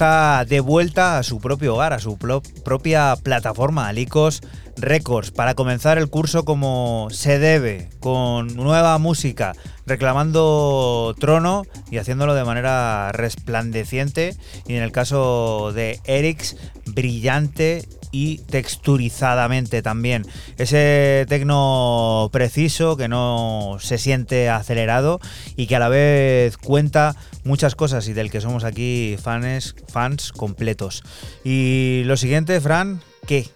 [0.00, 4.40] Está de vuelta a su propio hogar, a su pro- propia plataforma, Alicos
[4.78, 9.52] Records, para comenzar el curso como se debe, con nueva música,
[9.84, 14.34] reclamando trono y haciéndolo de manera resplandeciente.
[14.66, 16.56] Y en el caso de Erix,
[16.86, 20.26] brillante y texturizadamente también.
[20.58, 25.20] Ese tecno preciso que no se siente acelerado
[25.56, 30.32] y que a la vez cuenta muchas cosas y del que somos aquí fans, fans
[30.32, 31.02] completos.
[31.44, 33.48] Y lo siguiente, Fran, ¿qué?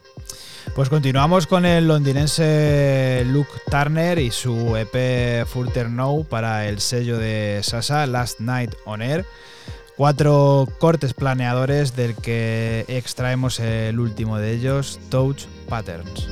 [0.75, 7.17] Pues continuamos con el londinense Luke Turner y su EP Further Now para el sello
[7.19, 9.25] de Sasa Last Night on Air.
[9.97, 16.29] Cuatro cortes planeadores del que extraemos el último de ellos, Touch Patterns.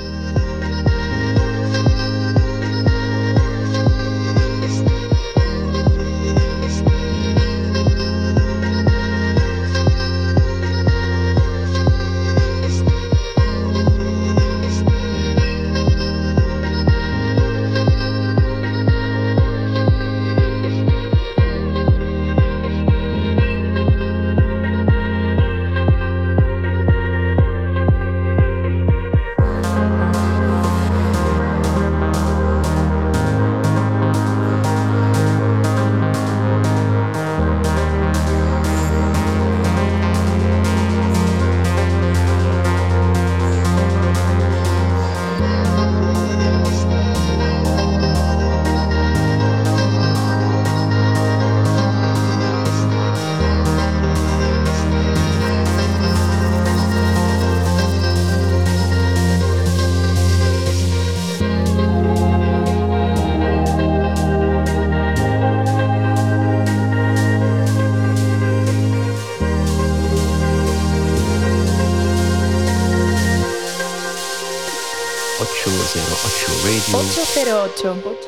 [77.82, 78.21] 808.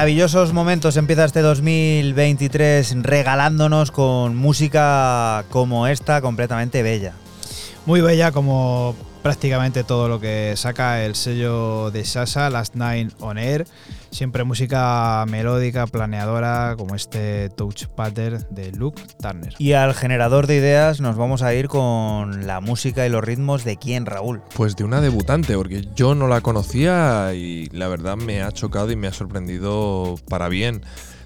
[0.00, 7.12] Maravillosos momentos empieza este 2023 regalándonos con música como esta, completamente bella.
[7.84, 13.36] Muy bella como prácticamente todo lo que saca el sello de Sasa, Last Nine on
[13.36, 13.66] Air.
[14.20, 19.54] Siempre música melódica, planeadora, como este Touch Pattern de Luke Turner.
[19.56, 23.64] Y al generador de ideas nos vamos a ir con la música y los ritmos
[23.64, 24.42] de quién, Raúl.
[24.54, 28.90] Pues de una debutante, porque yo no la conocía y la verdad me ha chocado
[28.92, 30.82] y me ha sorprendido para bien.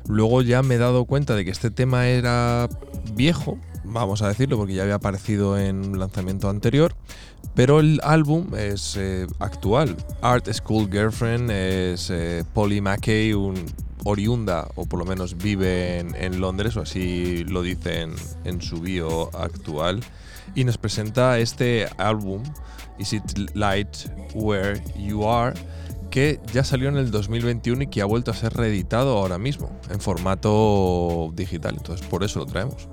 [0.06, 2.68] Luego ya me he dado cuenta de que este tema era
[3.16, 6.94] viejo, vamos a decirlo, porque ya había aparecido en un lanzamiento anterior,
[7.54, 9.96] pero el álbum es eh, actual.
[10.22, 13.54] Art School Girlfriend es eh, Polly McKay, un
[14.04, 18.12] oriunda, o por lo menos vive en, en Londres, o así lo dicen
[18.44, 20.00] en su bio actual,
[20.54, 22.42] y nos presenta este álbum,
[22.98, 23.96] Is It Light
[24.34, 25.54] Where You Are,
[26.10, 29.70] que ya salió en el 2021 y que ha vuelto a ser reeditado ahora mismo
[29.90, 31.74] en formato digital.
[31.76, 32.88] Entonces por eso lo traemos.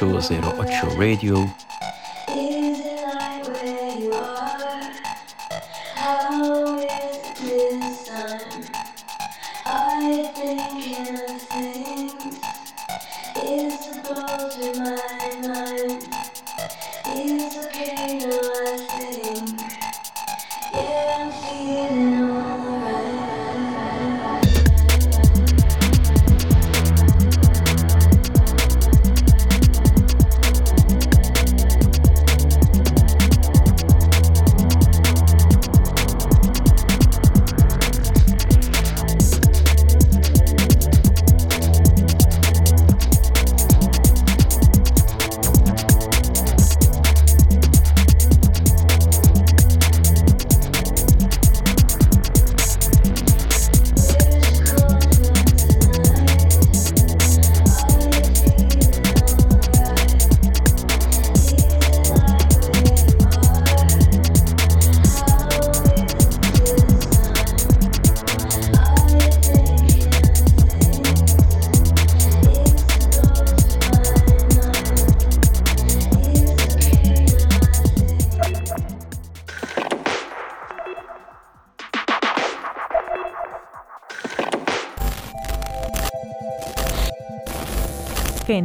[0.00, 1.69] 808 Radio.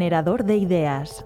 [0.05, 1.25] Generador de ideas.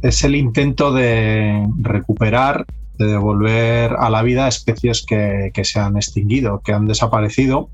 [0.00, 2.64] es el intento de recuperar,
[2.96, 7.68] de devolver a la vida especies que, se han extinguido, que han desaparecido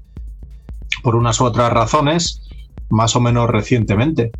[1.05, 2.42] por unas u otras razones,
[2.88, 4.32] más o menos recientemente.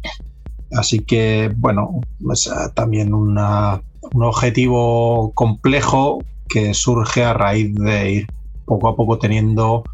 [0.73, 2.01] Así que, bueno,
[2.33, 3.81] es eh, también una-
[4.13, 8.27] un objetivo complejo que surge a raíz de ir
[8.65, 9.85] poco a poco teniendo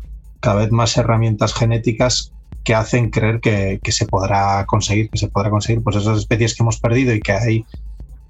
[0.40, 2.32] cada vez más herramientas genéticas
[2.66, 6.52] que hacen creer que, que se podrá conseguir, que se podrá conseguir pues esas especies
[6.52, 7.64] que hemos perdido y que hay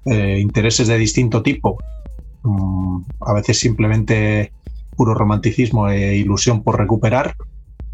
[0.05, 1.77] eh, intereses de distinto tipo,
[2.43, 4.53] mm, a veces simplemente
[4.95, 7.35] puro romanticismo e ilusión por recuperar,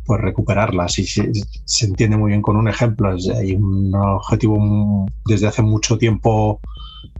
[0.05, 0.99] pues recuperarlas.
[0.99, 3.15] Y se, entiende muy bien con un ejemplo.
[3.37, 6.59] Hay un objetivo desde hace mucho tiempo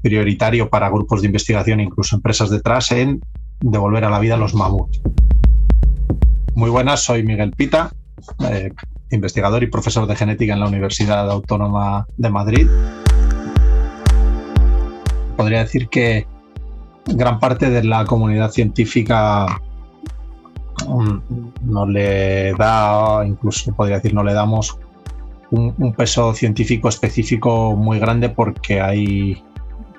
[0.02, 3.22] prioritario para grupos de investigación, incluso empresas detrás, en
[3.62, 5.02] devolver a la vida los mamuts.
[6.56, 7.94] Muy buenas, soy Miguel Pita,
[8.50, 8.70] eh,
[9.16, 12.68] investigador y profesor de genética en la Universidad Autónoma de Madrid.
[15.38, 16.28] Podría decir que
[17.06, 19.60] gran parte de la comunidad científica
[20.88, 21.18] mm,
[21.64, 24.78] no le da, incluso podría decir, no le damos
[25.52, 29.44] un, un peso científico específico muy grande porque hay,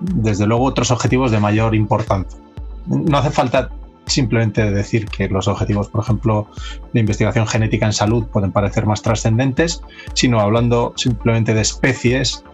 [0.00, 2.38] desde luego, otros objetivos de mayor importancia.
[2.86, 3.70] No hace falta
[4.06, 6.48] simplemente decir que los objetivos, por ejemplo,
[6.92, 9.82] de investigación genética en salud pueden parecer más trascendentes,
[10.14, 12.44] sino hablando simplemente de especies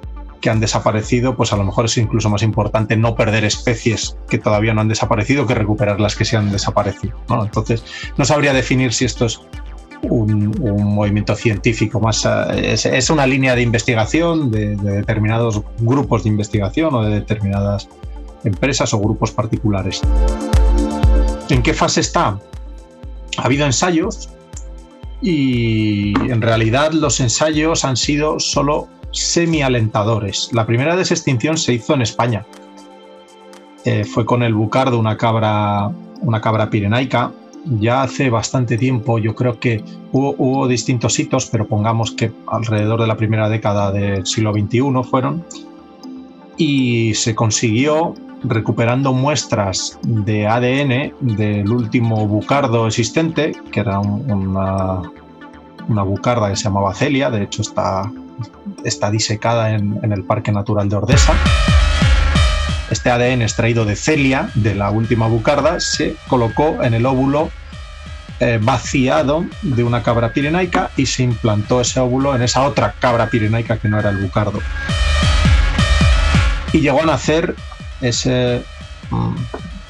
[0.40, 4.38] que han desaparecido, pues a lo mejor es incluso más importante no perder especies que
[4.38, 7.14] todavía no han desaparecido que recuperar las que se han desaparecido.
[7.28, 7.84] Entonces,
[8.16, 9.40] no sabría definir si esto es
[10.02, 10.50] un,
[10.94, 17.02] movimiento científico, más eh, es, una línea de investigación de determinados grupos de investigación o
[17.02, 17.88] de determinadas
[18.44, 20.00] empresas o grupos particulares.
[21.50, 22.38] ¿En qué fase está?
[23.36, 24.30] Ha habido ensayos
[25.20, 30.50] y en realidad los ensayos han sido solo semi-alentadores.
[30.52, 32.46] La primera desextinción se hizo en España.
[33.84, 35.90] Eh, fue con el bucardo, una cabra,
[36.20, 37.32] una cabra pirenaica.
[37.64, 43.00] Ya hace bastante tiempo, yo creo que hubo, hubo distintos hitos, pero pongamos que alrededor
[43.00, 45.44] de la primera década del siglo XXI fueron.
[46.62, 48.14] Y se consiguió
[48.44, 54.30] recuperando muestras de ADN del último bucardo existente, que era un-
[55.88, 58.10] una, bucarda que se llamaba Celia, de hecho está,
[58.84, 61.32] está disecada en, en el Parque Natural de Ordesa.
[62.90, 67.48] Este ADN extraído de Celia, de la última bucarda, se colocó en el óvulo
[68.40, 73.30] eh, vaciado de una cabra pirenaica y se implantó ese óvulo en esa otra cabra
[73.30, 74.60] pirenaica que no era el bucardo.
[76.72, 77.54] Y llegó a nacer
[78.00, 78.62] ese,
[79.10, 79.34] mm,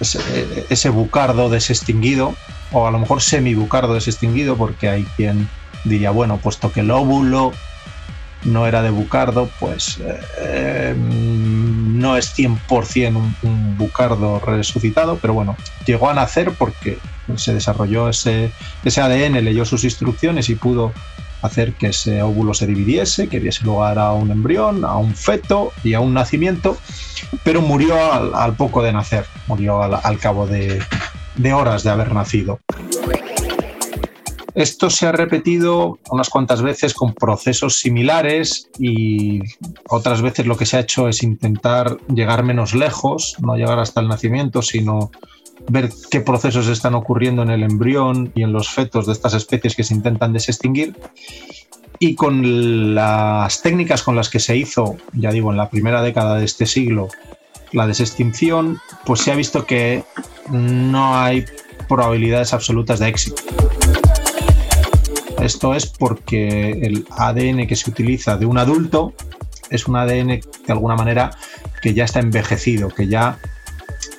[0.01, 2.35] ese, ese bucardo desextinguido,
[2.73, 5.48] o a lo mejor semi-bucardo desextinguido, porque hay quien
[5.85, 7.52] diría, bueno, puesto que el óvulo
[8.44, 9.98] no era de bucardo, pues
[10.39, 16.98] eh, no es 100% un, un bucardo resucitado, pero bueno, llegó a nacer porque
[17.36, 18.51] se desarrolló ese,
[18.85, 20.93] ese ADN, leyó sus instrucciones y pudo
[21.43, 25.73] hacer que ese óvulo se dividiese, que diese lugar a un embrión, a un feto
[25.83, 26.77] y a un nacimiento,
[27.45, 27.95] pero murió
[28.35, 30.81] al, poco de nacer, murió al, cabo de
[31.53, 32.61] horas de haber nacido.
[34.55, 39.41] Esto se ha repetido unas cuantas veces con procesos similares y
[39.89, 44.01] otras veces lo que se ha hecho es intentar llegar menos lejos, no llegar hasta
[44.01, 45.11] el nacimiento, sino
[45.69, 49.77] ver qué procesos están ocurriendo en el embrión y en los fetos de estas especies
[49.77, 50.97] que se intentan desextinguir.
[51.99, 56.37] Y con las técnicas con las que se hizo, ya digo, en la primera década
[56.37, 57.09] de este siglo,
[57.73, 60.05] la desextinción, pues se ha visto que
[60.51, 61.45] no hay
[61.89, 63.43] probabilidades absolutas de éxito.
[65.41, 69.15] Esto es porque el ADN que se utiliza de un adulto
[69.70, 71.31] es un ADN de alguna manera
[71.81, 73.39] que ya está envejecido, que ya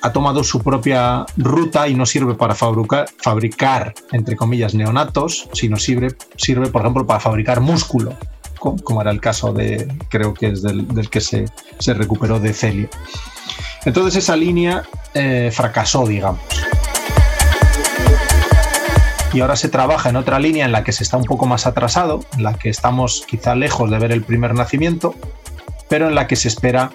[0.02, 6.14] ha tomado su propia ruta y no sirve para fabricar, entre comillas, neonatos, sino sirve,
[6.36, 8.16] sirve, por ejemplo, para fabricar músculo,
[8.58, 11.44] co- como era el caso de, creo que es del, que se,
[11.78, 12.88] se recuperó de Celia.
[13.84, 14.82] Entonces esa línea
[15.14, 16.40] eh, fracasó, digamos.
[19.34, 21.66] Y ahora se trabaja en otra línea en la que se está un poco más
[21.66, 25.14] atrasado, en la que estamos quizá lejos de ver el primer nacimiento,
[25.88, 26.90] pero en la que se espera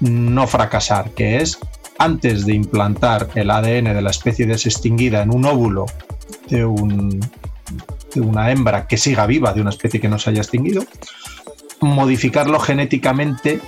[0.00, 1.58] no fracasar, que es
[1.98, 5.86] antes de implantar el ADN de la especie desextinguida en un óvulo
[6.48, 7.20] de, un-
[8.14, 10.82] de una hembra que siga viva, de una especie que no se haya extinguido,
[11.80, 13.60] modificarlo genéticamente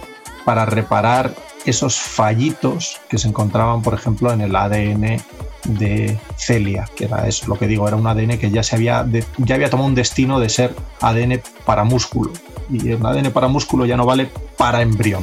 [0.44, 1.35] para reparar
[1.66, 5.20] esos fallitos que se encontraban, por ejemplo, en el ADN
[5.65, 9.07] de Celia, que era eso, lo que digo, era un ADN que ya se había,
[9.36, 12.32] ya había tomado un destino de ser ADN para músculo.
[12.70, 15.23] Y un ADN para músculo ya no vale para embrión.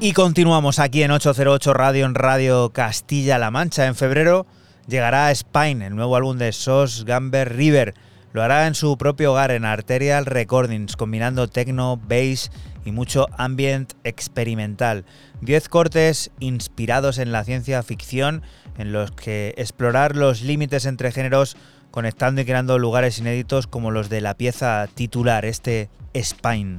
[0.00, 3.86] Y continuamos aquí en 808 Radio, en Radio Castilla-La Mancha.
[3.86, 4.46] En febrero
[4.86, 7.94] llegará Spine, el nuevo álbum de Sos Gamber River.
[8.32, 12.52] Lo hará en su propio hogar, en Arterial Recordings, combinando techno, bass
[12.84, 15.04] y mucho ambient experimental.
[15.40, 18.42] Diez cortes inspirados en la ciencia ficción,
[18.78, 21.56] en los que explorar los límites entre géneros,
[21.90, 26.78] conectando y creando lugares inéditos como los de la pieza titular, este Spine.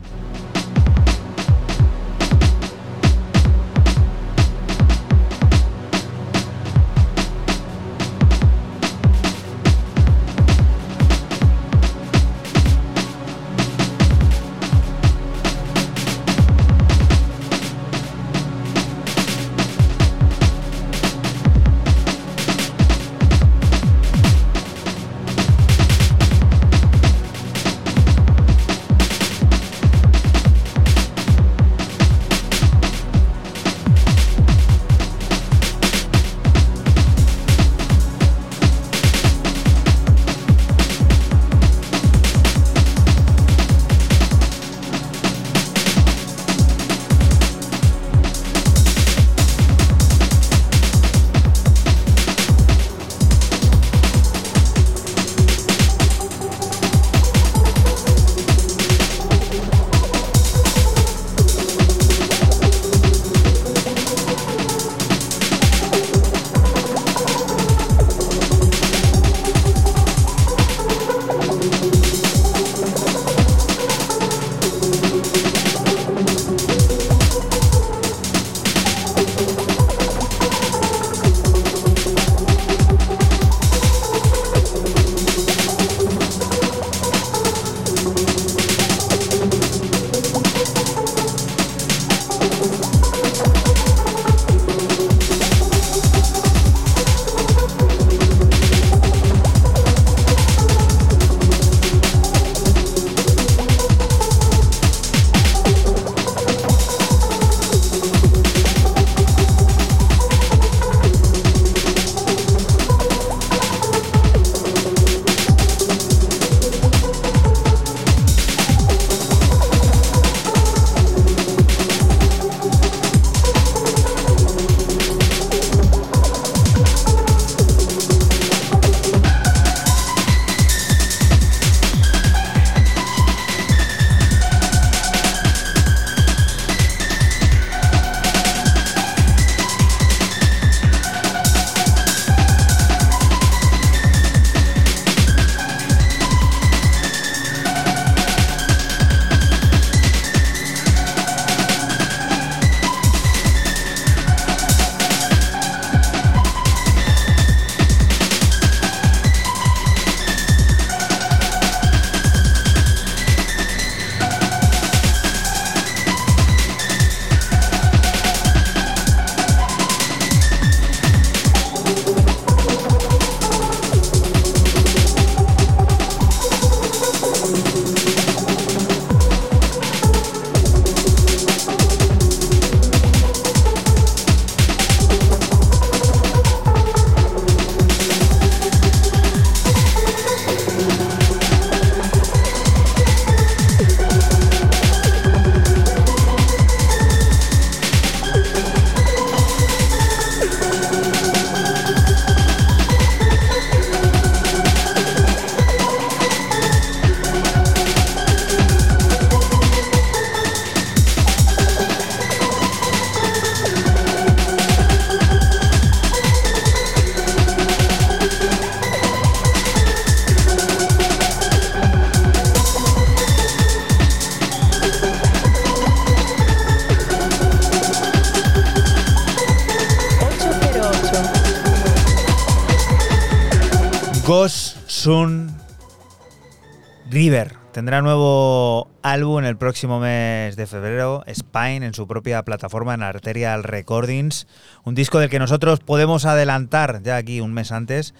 [237.79, 243.63] Tendrá nuevo álbum el próximo mes de febrero, Spine, en su propia plataforma en Arterial
[243.63, 244.47] Recordings.
[244.83, 248.13] Un disco del que nosotros podemos adelantar ya aquí un mes antes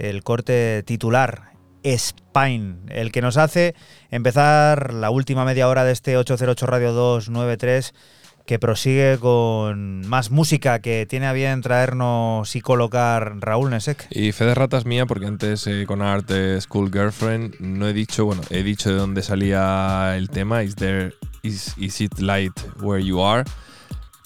[0.00, 1.52] el corte titular,
[1.84, 3.76] Spine, el que nos hace
[4.10, 7.94] empezar la última media hora de este 808 Radio 293
[8.46, 14.06] que prosigue con más música que tiene a bien traernos y colocar Raúl Nesek.
[14.10, 17.92] Y fe de ratas mía, porque antes eh, con Art eh, School Girlfriend no he
[17.92, 21.12] dicho, bueno, he dicho de dónde salía el tema, Is there
[21.42, 23.44] is, is it light where you are?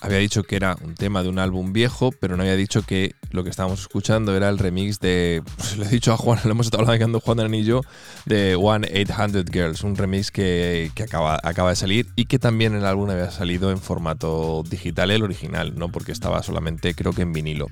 [0.01, 3.15] Había dicho que era un tema de un álbum viejo, pero no había dicho que
[3.31, 6.51] lo que estábamos escuchando era el remix de, pues lo he dicho a Juan, lo
[6.51, 7.83] hemos estado hablando Juan Dani y yo,
[8.25, 12.75] de One 800 Girls, un remix que, que acaba, acaba de salir y que también
[12.75, 17.23] el álbum había salido en formato digital, el original, no porque estaba solamente creo que
[17.23, 17.67] en vinilo.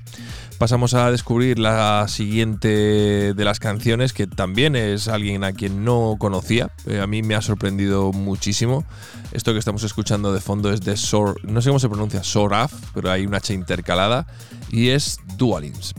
[0.58, 6.16] Pasamos a descubrir la siguiente de las canciones, que también es alguien a quien no
[6.18, 8.84] conocía, eh, a mí me ha sorprendido muchísimo.
[9.32, 12.72] Esto que estamos escuchando de fondo es de Sor, no sé cómo se pronuncia, Soraf,
[12.94, 14.26] pero hay una H intercalada,
[14.70, 15.98] y es Dualinsp.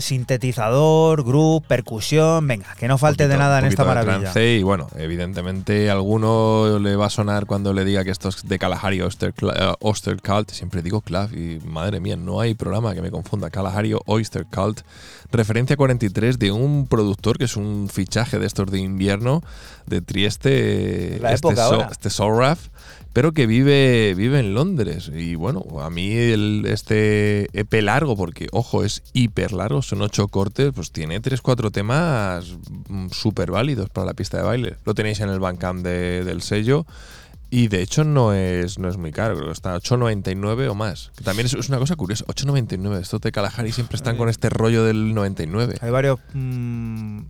[0.00, 4.32] Sintetizador, groove, percusión, venga, que no falte de nada en esta maravilla.
[4.42, 8.46] y bueno, evidentemente a alguno le va a sonar cuando le diga que esto es
[8.46, 10.50] de Kalahari Oyster, eh, Oyster Cult.
[10.50, 13.50] Siempre digo Club y madre mía, no hay programa que me confunda.
[13.50, 14.80] Kalahari Oyster Cult.
[15.32, 19.42] Referencia 43 de un productor que es un fichaje de estos de invierno
[19.86, 21.18] de Trieste.
[21.20, 21.88] La este época So- ahora.
[21.92, 22.10] este
[23.12, 25.10] pero que vive, vive en Londres.
[25.14, 30.28] Y bueno, a mí el, este EP largo, porque ojo, es hiper largo, son ocho
[30.28, 32.56] cortes, pues tiene tres, cuatro temas
[32.88, 34.76] mm, súper válidos para la pista de baile.
[34.84, 36.86] Lo tenéis en el Bandcamp de- del sello.
[37.52, 41.10] Y de hecho no es, no es muy caro, creo que está 8,99 o más.
[41.16, 43.00] Que también es, es una cosa curiosa, 8,99.
[43.00, 45.74] Estos de Kalahari siempre están con este rollo del 99.
[45.80, 47.22] Hay varios, mm,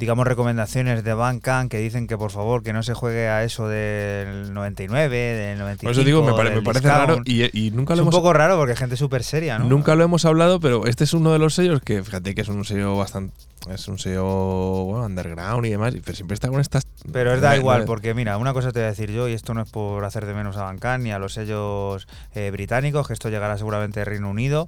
[0.00, 3.68] digamos, recomendaciones de Bandcamp que dicen que por favor que no se juegue a eso
[3.68, 5.82] del 99, del 95.
[5.86, 7.08] Por eso digo, me, pare- me del parece discount.
[7.10, 9.58] raro y, y nunca Es lo un hemos poco raro porque es gente súper seria,
[9.58, 9.66] ¿no?
[9.66, 12.48] Nunca lo hemos hablado, pero este es uno de los sellos que, fíjate que es
[12.48, 13.34] un sello bastante.
[13.68, 16.86] Es un sello bueno, underground y demás, pero siempre está con estas.
[17.12, 19.52] Pero es da igual, porque mira, una cosa te voy a decir yo, y esto
[19.52, 23.12] no es por hacer de menos a Bandcamp ni a los sellos eh, británicos, que
[23.12, 24.66] esto llegará seguramente de Reino Unido.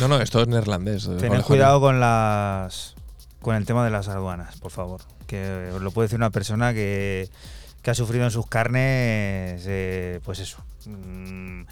[0.00, 1.06] No, no, esto es neerlandés.
[1.06, 2.96] eh, Tened cuidado con las
[3.40, 5.00] con el tema de las aduanas, por favor.
[5.26, 7.28] Que os lo puede decir una persona que,
[7.82, 10.62] que ha sufrido en sus carnes, eh, pues eso.
[10.86, 11.62] mm,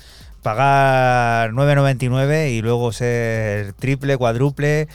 [0.42, 4.88] pagar 9.99 y luego ser triple, cuádruple.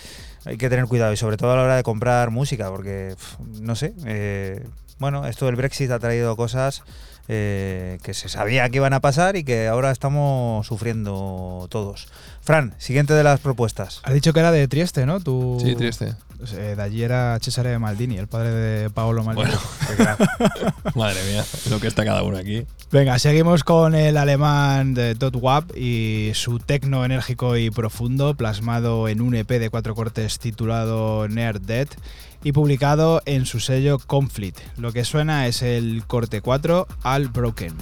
[0.45, 3.37] Hay que tener cuidado y sobre todo a la hora de comprar música, porque pf,
[3.61, 3.93] no sé.
[4.05, 4.65] eh,
[4.97, 6.83] bueno, esto del Brexit ha traído cosas
[7.27, 12.07] eh, que se sabía que iban a pasar y que ahora estamos sufriendo todos.
[12.41, 14.01] Fran, siguiente de las propuestas.
[14.03, 15.19] Has dicho que era de Trieste, ¿no?
[15.19, 16.15] Tú, Sí, Trieste.
[16.53, 19.51] Eh, de allí era Cesare Maldini, el padre de Paolo Maldini.
[19.97, 20.17] Bueno.
[20.95, 22.65] Madre mía, lo que está cada uno aquí.
[22.91, 29.07] Venga, seguimos con el alemán de Todd Wap y su tecno enérgico y profundo, plasmado
[29.07, 31.87] en un EP de cuatro cortes titulado Nerd Dead
[32.43, 34.59] y publicado en su sello Conflict.
[34.77, 37.73] Lo que suena es el corte 4 All Broken.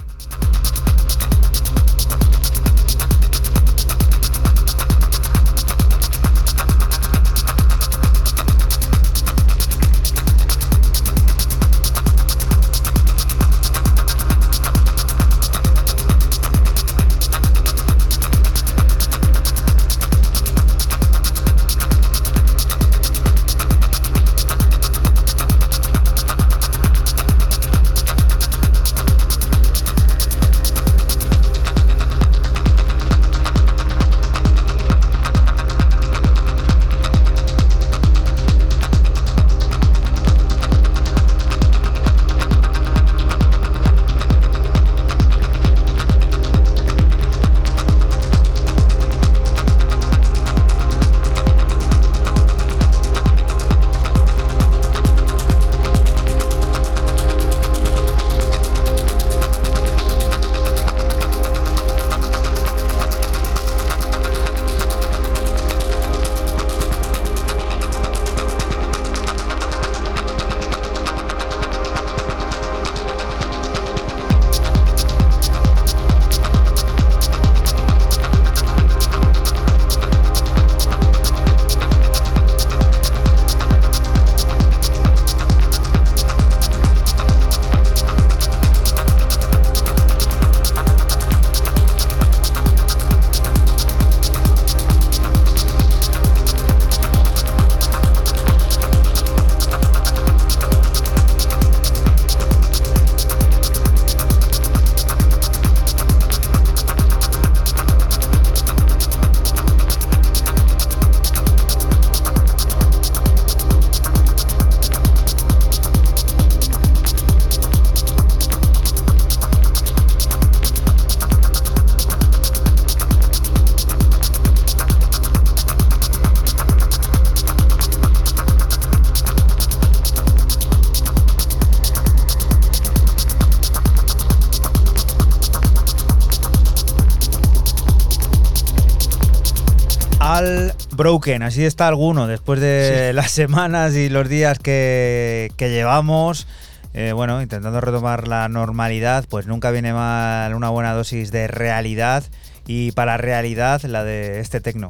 [141.29, 146.47] Así está alguno, después de las semanas y los días que, que llevamos.
[146.95, 152.23] eh, bueno, intentando retomar la normalidad, pues nunca viene mal una buena dosis de realidad
[152.65, 154.89] y para realidad la de este tecno.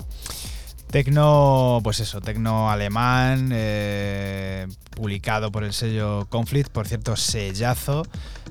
[0.92, 8.04] Tecno, pues eso, tecno alemán, eh, publicado por el sello Conflict, por cierto, sellazo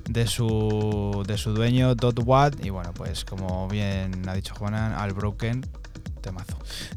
[0.08, 2.64] de su, de su dueño, Dot Watt.
[2.64, 5.77] Y bueno, pues como bien ha dicho Juanan, Al Broken, Temazo.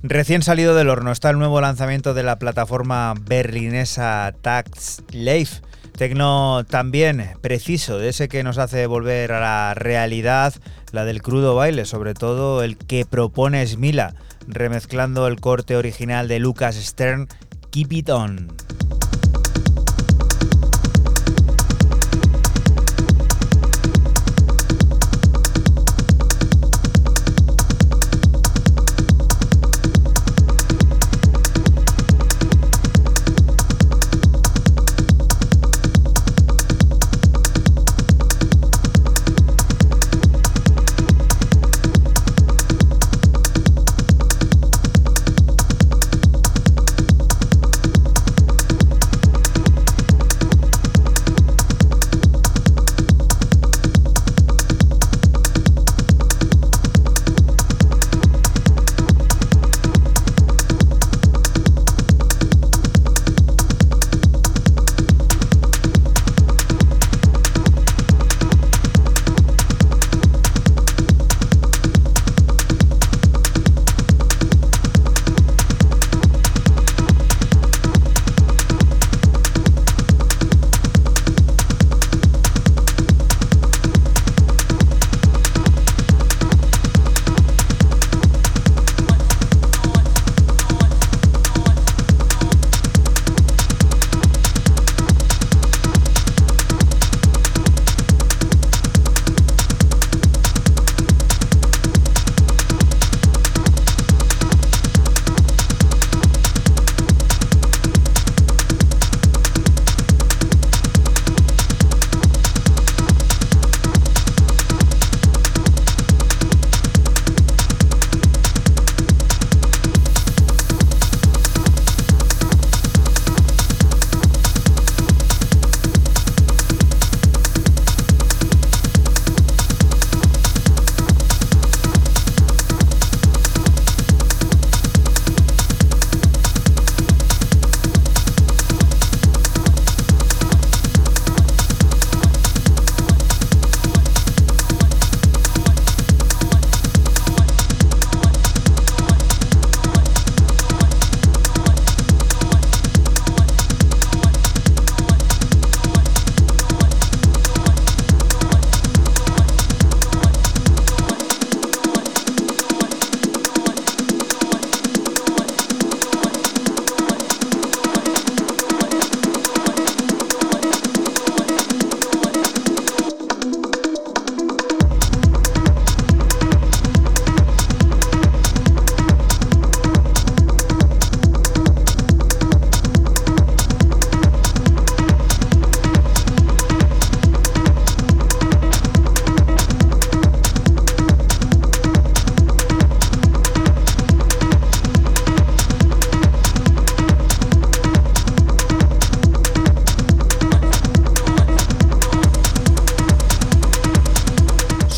[0.04, 5.62] Recién salido del horno está el nuevo lanzamiento de la plataforma berlinesa Tax Life.
[5.96, 10.56] Tecno también preciso, ese que nos hace volver a la realidad,
[10.92, 14.16] la del crudo baile, sobre todo el que propone Smila,
[14.48, 17.28] remezclando el corte original de Lucas Stern,
[17.70, 18.48] Keep It On.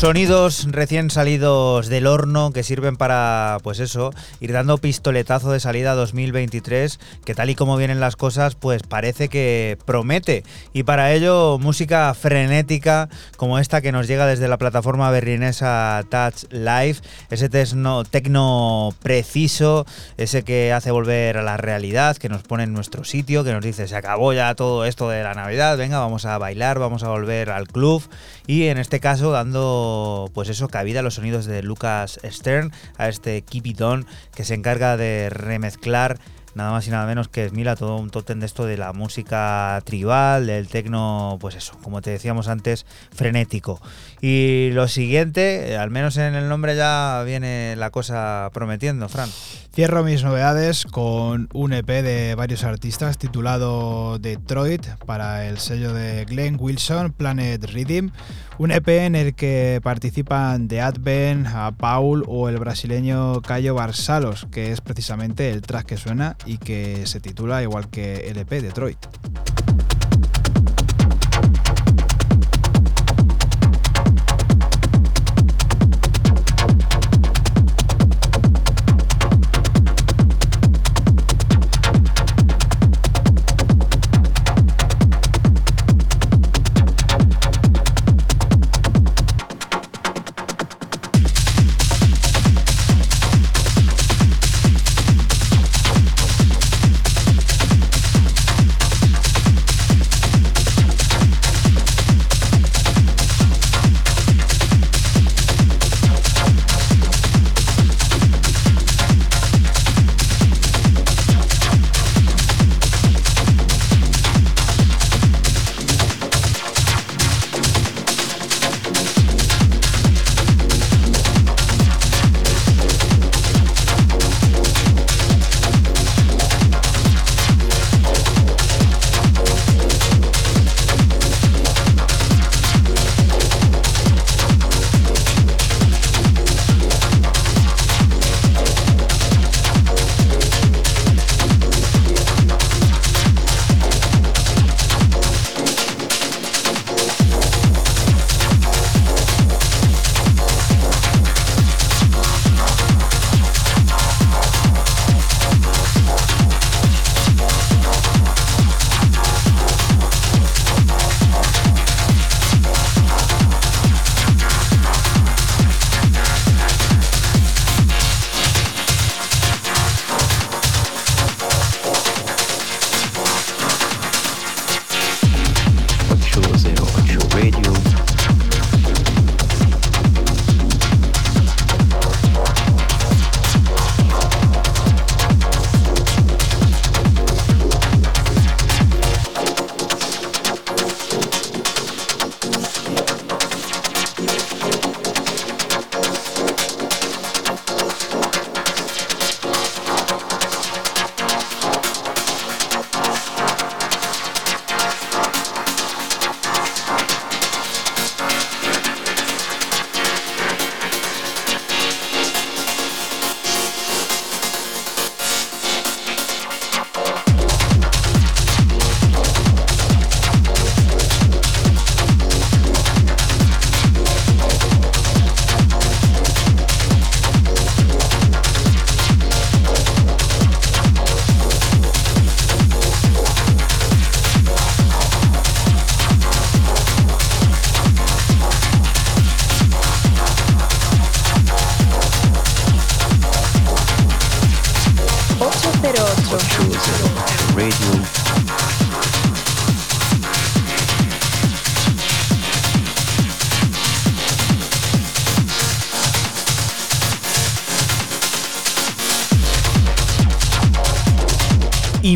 [0.04, 5.94] Sonidos recién salidos del horno que sirven para, pues eso, ir dando pistoletazo de salida
[5.94, 10.44] 2023, que tal y como vienen las cosas, pues parece que promete.
[10.74, 13.08] Y para ello, música frenética
[13.38, 16.98] como esta que nos llega desde la plataforma berlinesa Touch Live,
[17.30, 19.86] ese tecno, preciso,
[20.18, 23.64] ese que hace volver a la realidad, que nos pone en nuestro sitio, que nos
[23.64, 27.08] dice, se acabó ya todo esto de la Navidad, venga, vamos a bailar, vamos a
[27.08, 28.02] volver al club.
[28.46, 33.08] Y en este caso, dando pues eso, cabida a los sonidos de Lucas Stern, a
[33.08, 36.18] este Keep It On, que se encarga de remezclar
[36.54, 39.80] nada más y nada menos que Mila, todo un totem de esto de la música
[39.84, 43.80] tribal, del tecno, pues eso, como te decíamos antes, frenético.
[44.26, 49.28] Y lo siguiente, al menos en el nombre ya viene la cosa prometiendo, Fran.
[49.74, 56.24] Cierro mis novedades con un EP de varios artistas titulado Detroit para el sello de
[56.24, 58.12] Glenn Wilson, Planet Rhythm.
[58.56, 61.46] Un EP en el que participan The Advent,
[61.76, 67.04] Paul o el brasileño Cayo Barsalos, que es precisamente el track que suena y que
[67.04, 68.96] se titula igual que el EP Detroit.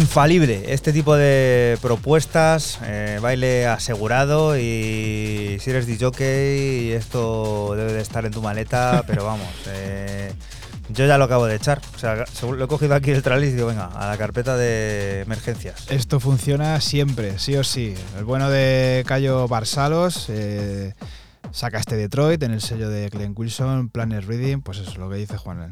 [0.08, 8.00] Infalible este tipo de propuestas, eh, baile asegurado y si eres DJ esto debe de
[8.00, 10.32] estar en tu maleta, pero vamos, eh,
[10.88, 13.56] yo ya lo acabo de echar, o sea, lo he cogido aquí el tralis y
[13.56, 15.84] digo, venga, a la carpeta de emergencias.
[15.90, 17.94] Esto funciona siempre, sí o sí.
[18.16, 20.94] El bueno de Cayo Barsalos eh,
[21.50, 25.10] saca este Detroit en el sello de Glenn Wilson, Planet Reading, pues eso es lo
[25.10, 25.70] que dice Juan.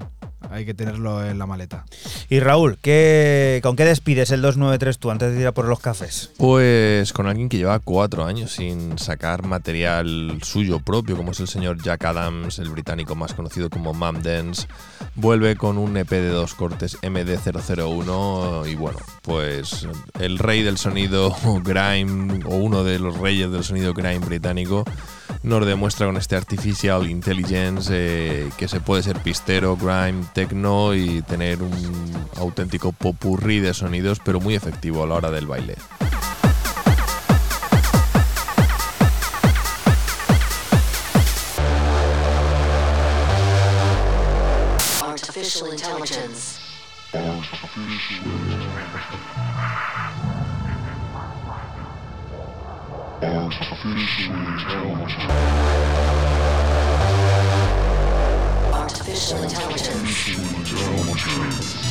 [0.50, 1.85] Hay que tenerlo en la maleta.
[2.28, 5.78] Y Raúl, ¿qué, ¿con qué despides el 293 tú antes de ir a por los
[5.78, 6.32] cafés?
[6.36, 11.46] Pues con alguien que lleva cuatro años sin sacar material suyo propio, como es el
[11.46, 14.66] señor Jack Adams, el británico más conocido como Mam Dance,
[15.14, 19.86] vuelve con un EP de dos cortes MD001 y bueno, pues
[20.18, 21.34] el rey del sonido
[21.64, 24.84] grime o uno de los reyes del sonido grime británico
[25.42, 31.22] nos demuestra con este artificial intelligence eh, que se puede ser pistero, grime, techno y
[31.22, 31.72] tener un
[32.36, 35.76] auténtico popurrí de sonidos, pero muy efectivo a la hora del baile.
[45.02, 46.66] Artificial intelligence.
[53.22, 54.75] Artificial
[58.72, 59.94] Artificial intelligence.
[59.94, 61.85] Artificial intelligence.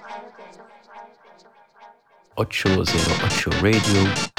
[2.38, 4.35] 808 Radio.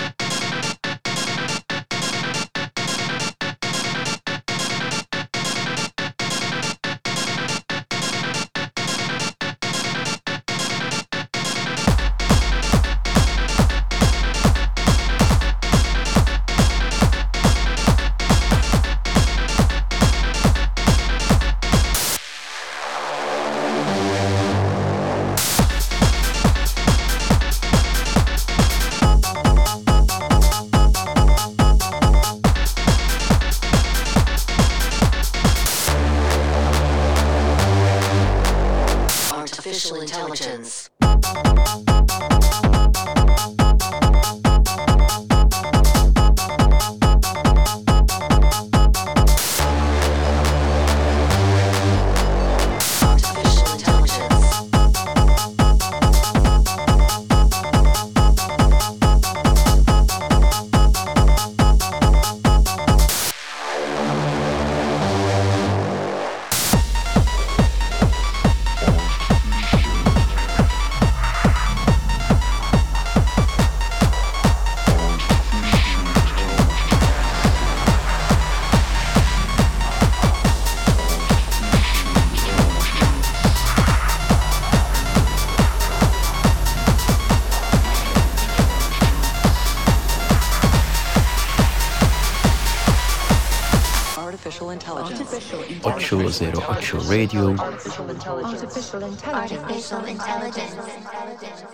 [96.87, 97.53] 808 Radio.
[97.57, 98.63] Artificial intelligence.
[98.63, 99.61] Artificial intelligence.
[99.61, 101.66] Artificial intelligence.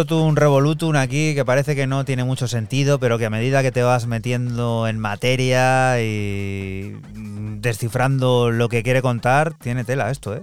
[0.00, 3.60] Otro totum revolutum aquí que parece que no tiene mucho sentido, pero que a medida
[3.60, 10.10] que te vas metiendo en materia y mm, descifrando lo que quiere contar, tiene tela
[10.10, 10.42] esto, ¿eh?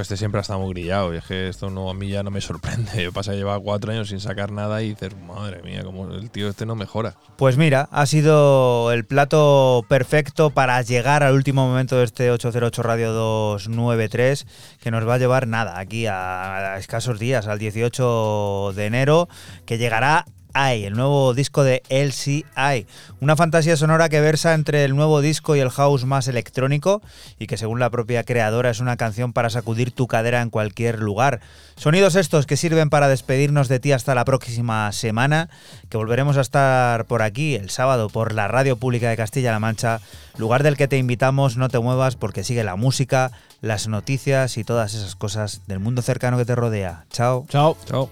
[0.00, 2.40] Este siempre ha estado muy grillado es que esto no, a mí ya no me
[2.40, 3.02] sorprende.
[3.04, 6.48] Yo pasa llevar cuatro años sin sacar nada y dices, madre mía, como el tío
[6.48, 7.14] este no mejora.
[7.36, 12.82] Pues mira, ha sido el plato perfecto para llegar al último momento de este 808
[12.82, 14.46] Radio 293,
[14.80, 19.28] que nos va a llevar nada, aquí a, a escasos días, al 18 de enero,
[19.64, 20.26] que llegará
[20.58, 22.86] El nuevo disco de LCI.
[23.20, 27.02] Una fantasía sonora que versa entre el nuevo disco y el house más electrónico
[27.38, 31.00] y que según la propia creadora es una canción para sacudir tu cadera en cualquier
[31.00, 31.40] lugar.
[31.76, 35.50] Sonidos estos que sirven para despedirnos de ti hasta la próxima semana,
[35.90, 40.00] que volveremos a estar por aquí el sábado por la Radio Pública de Castilla-La Mancha,
[40.38, 43.30] lugar del que te invitamos, no te muevas porque sigue la música,
[43.60, 47.04] las noticias y todas esas cosas del mundo cercano que te rodea.
[47.10, 47.44] Chao.
[47.50, 47.76] Chao.
[47.84, 48.10] Chao.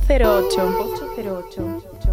[0.00, 1.14] 808.
[1.16, 2.03] 808.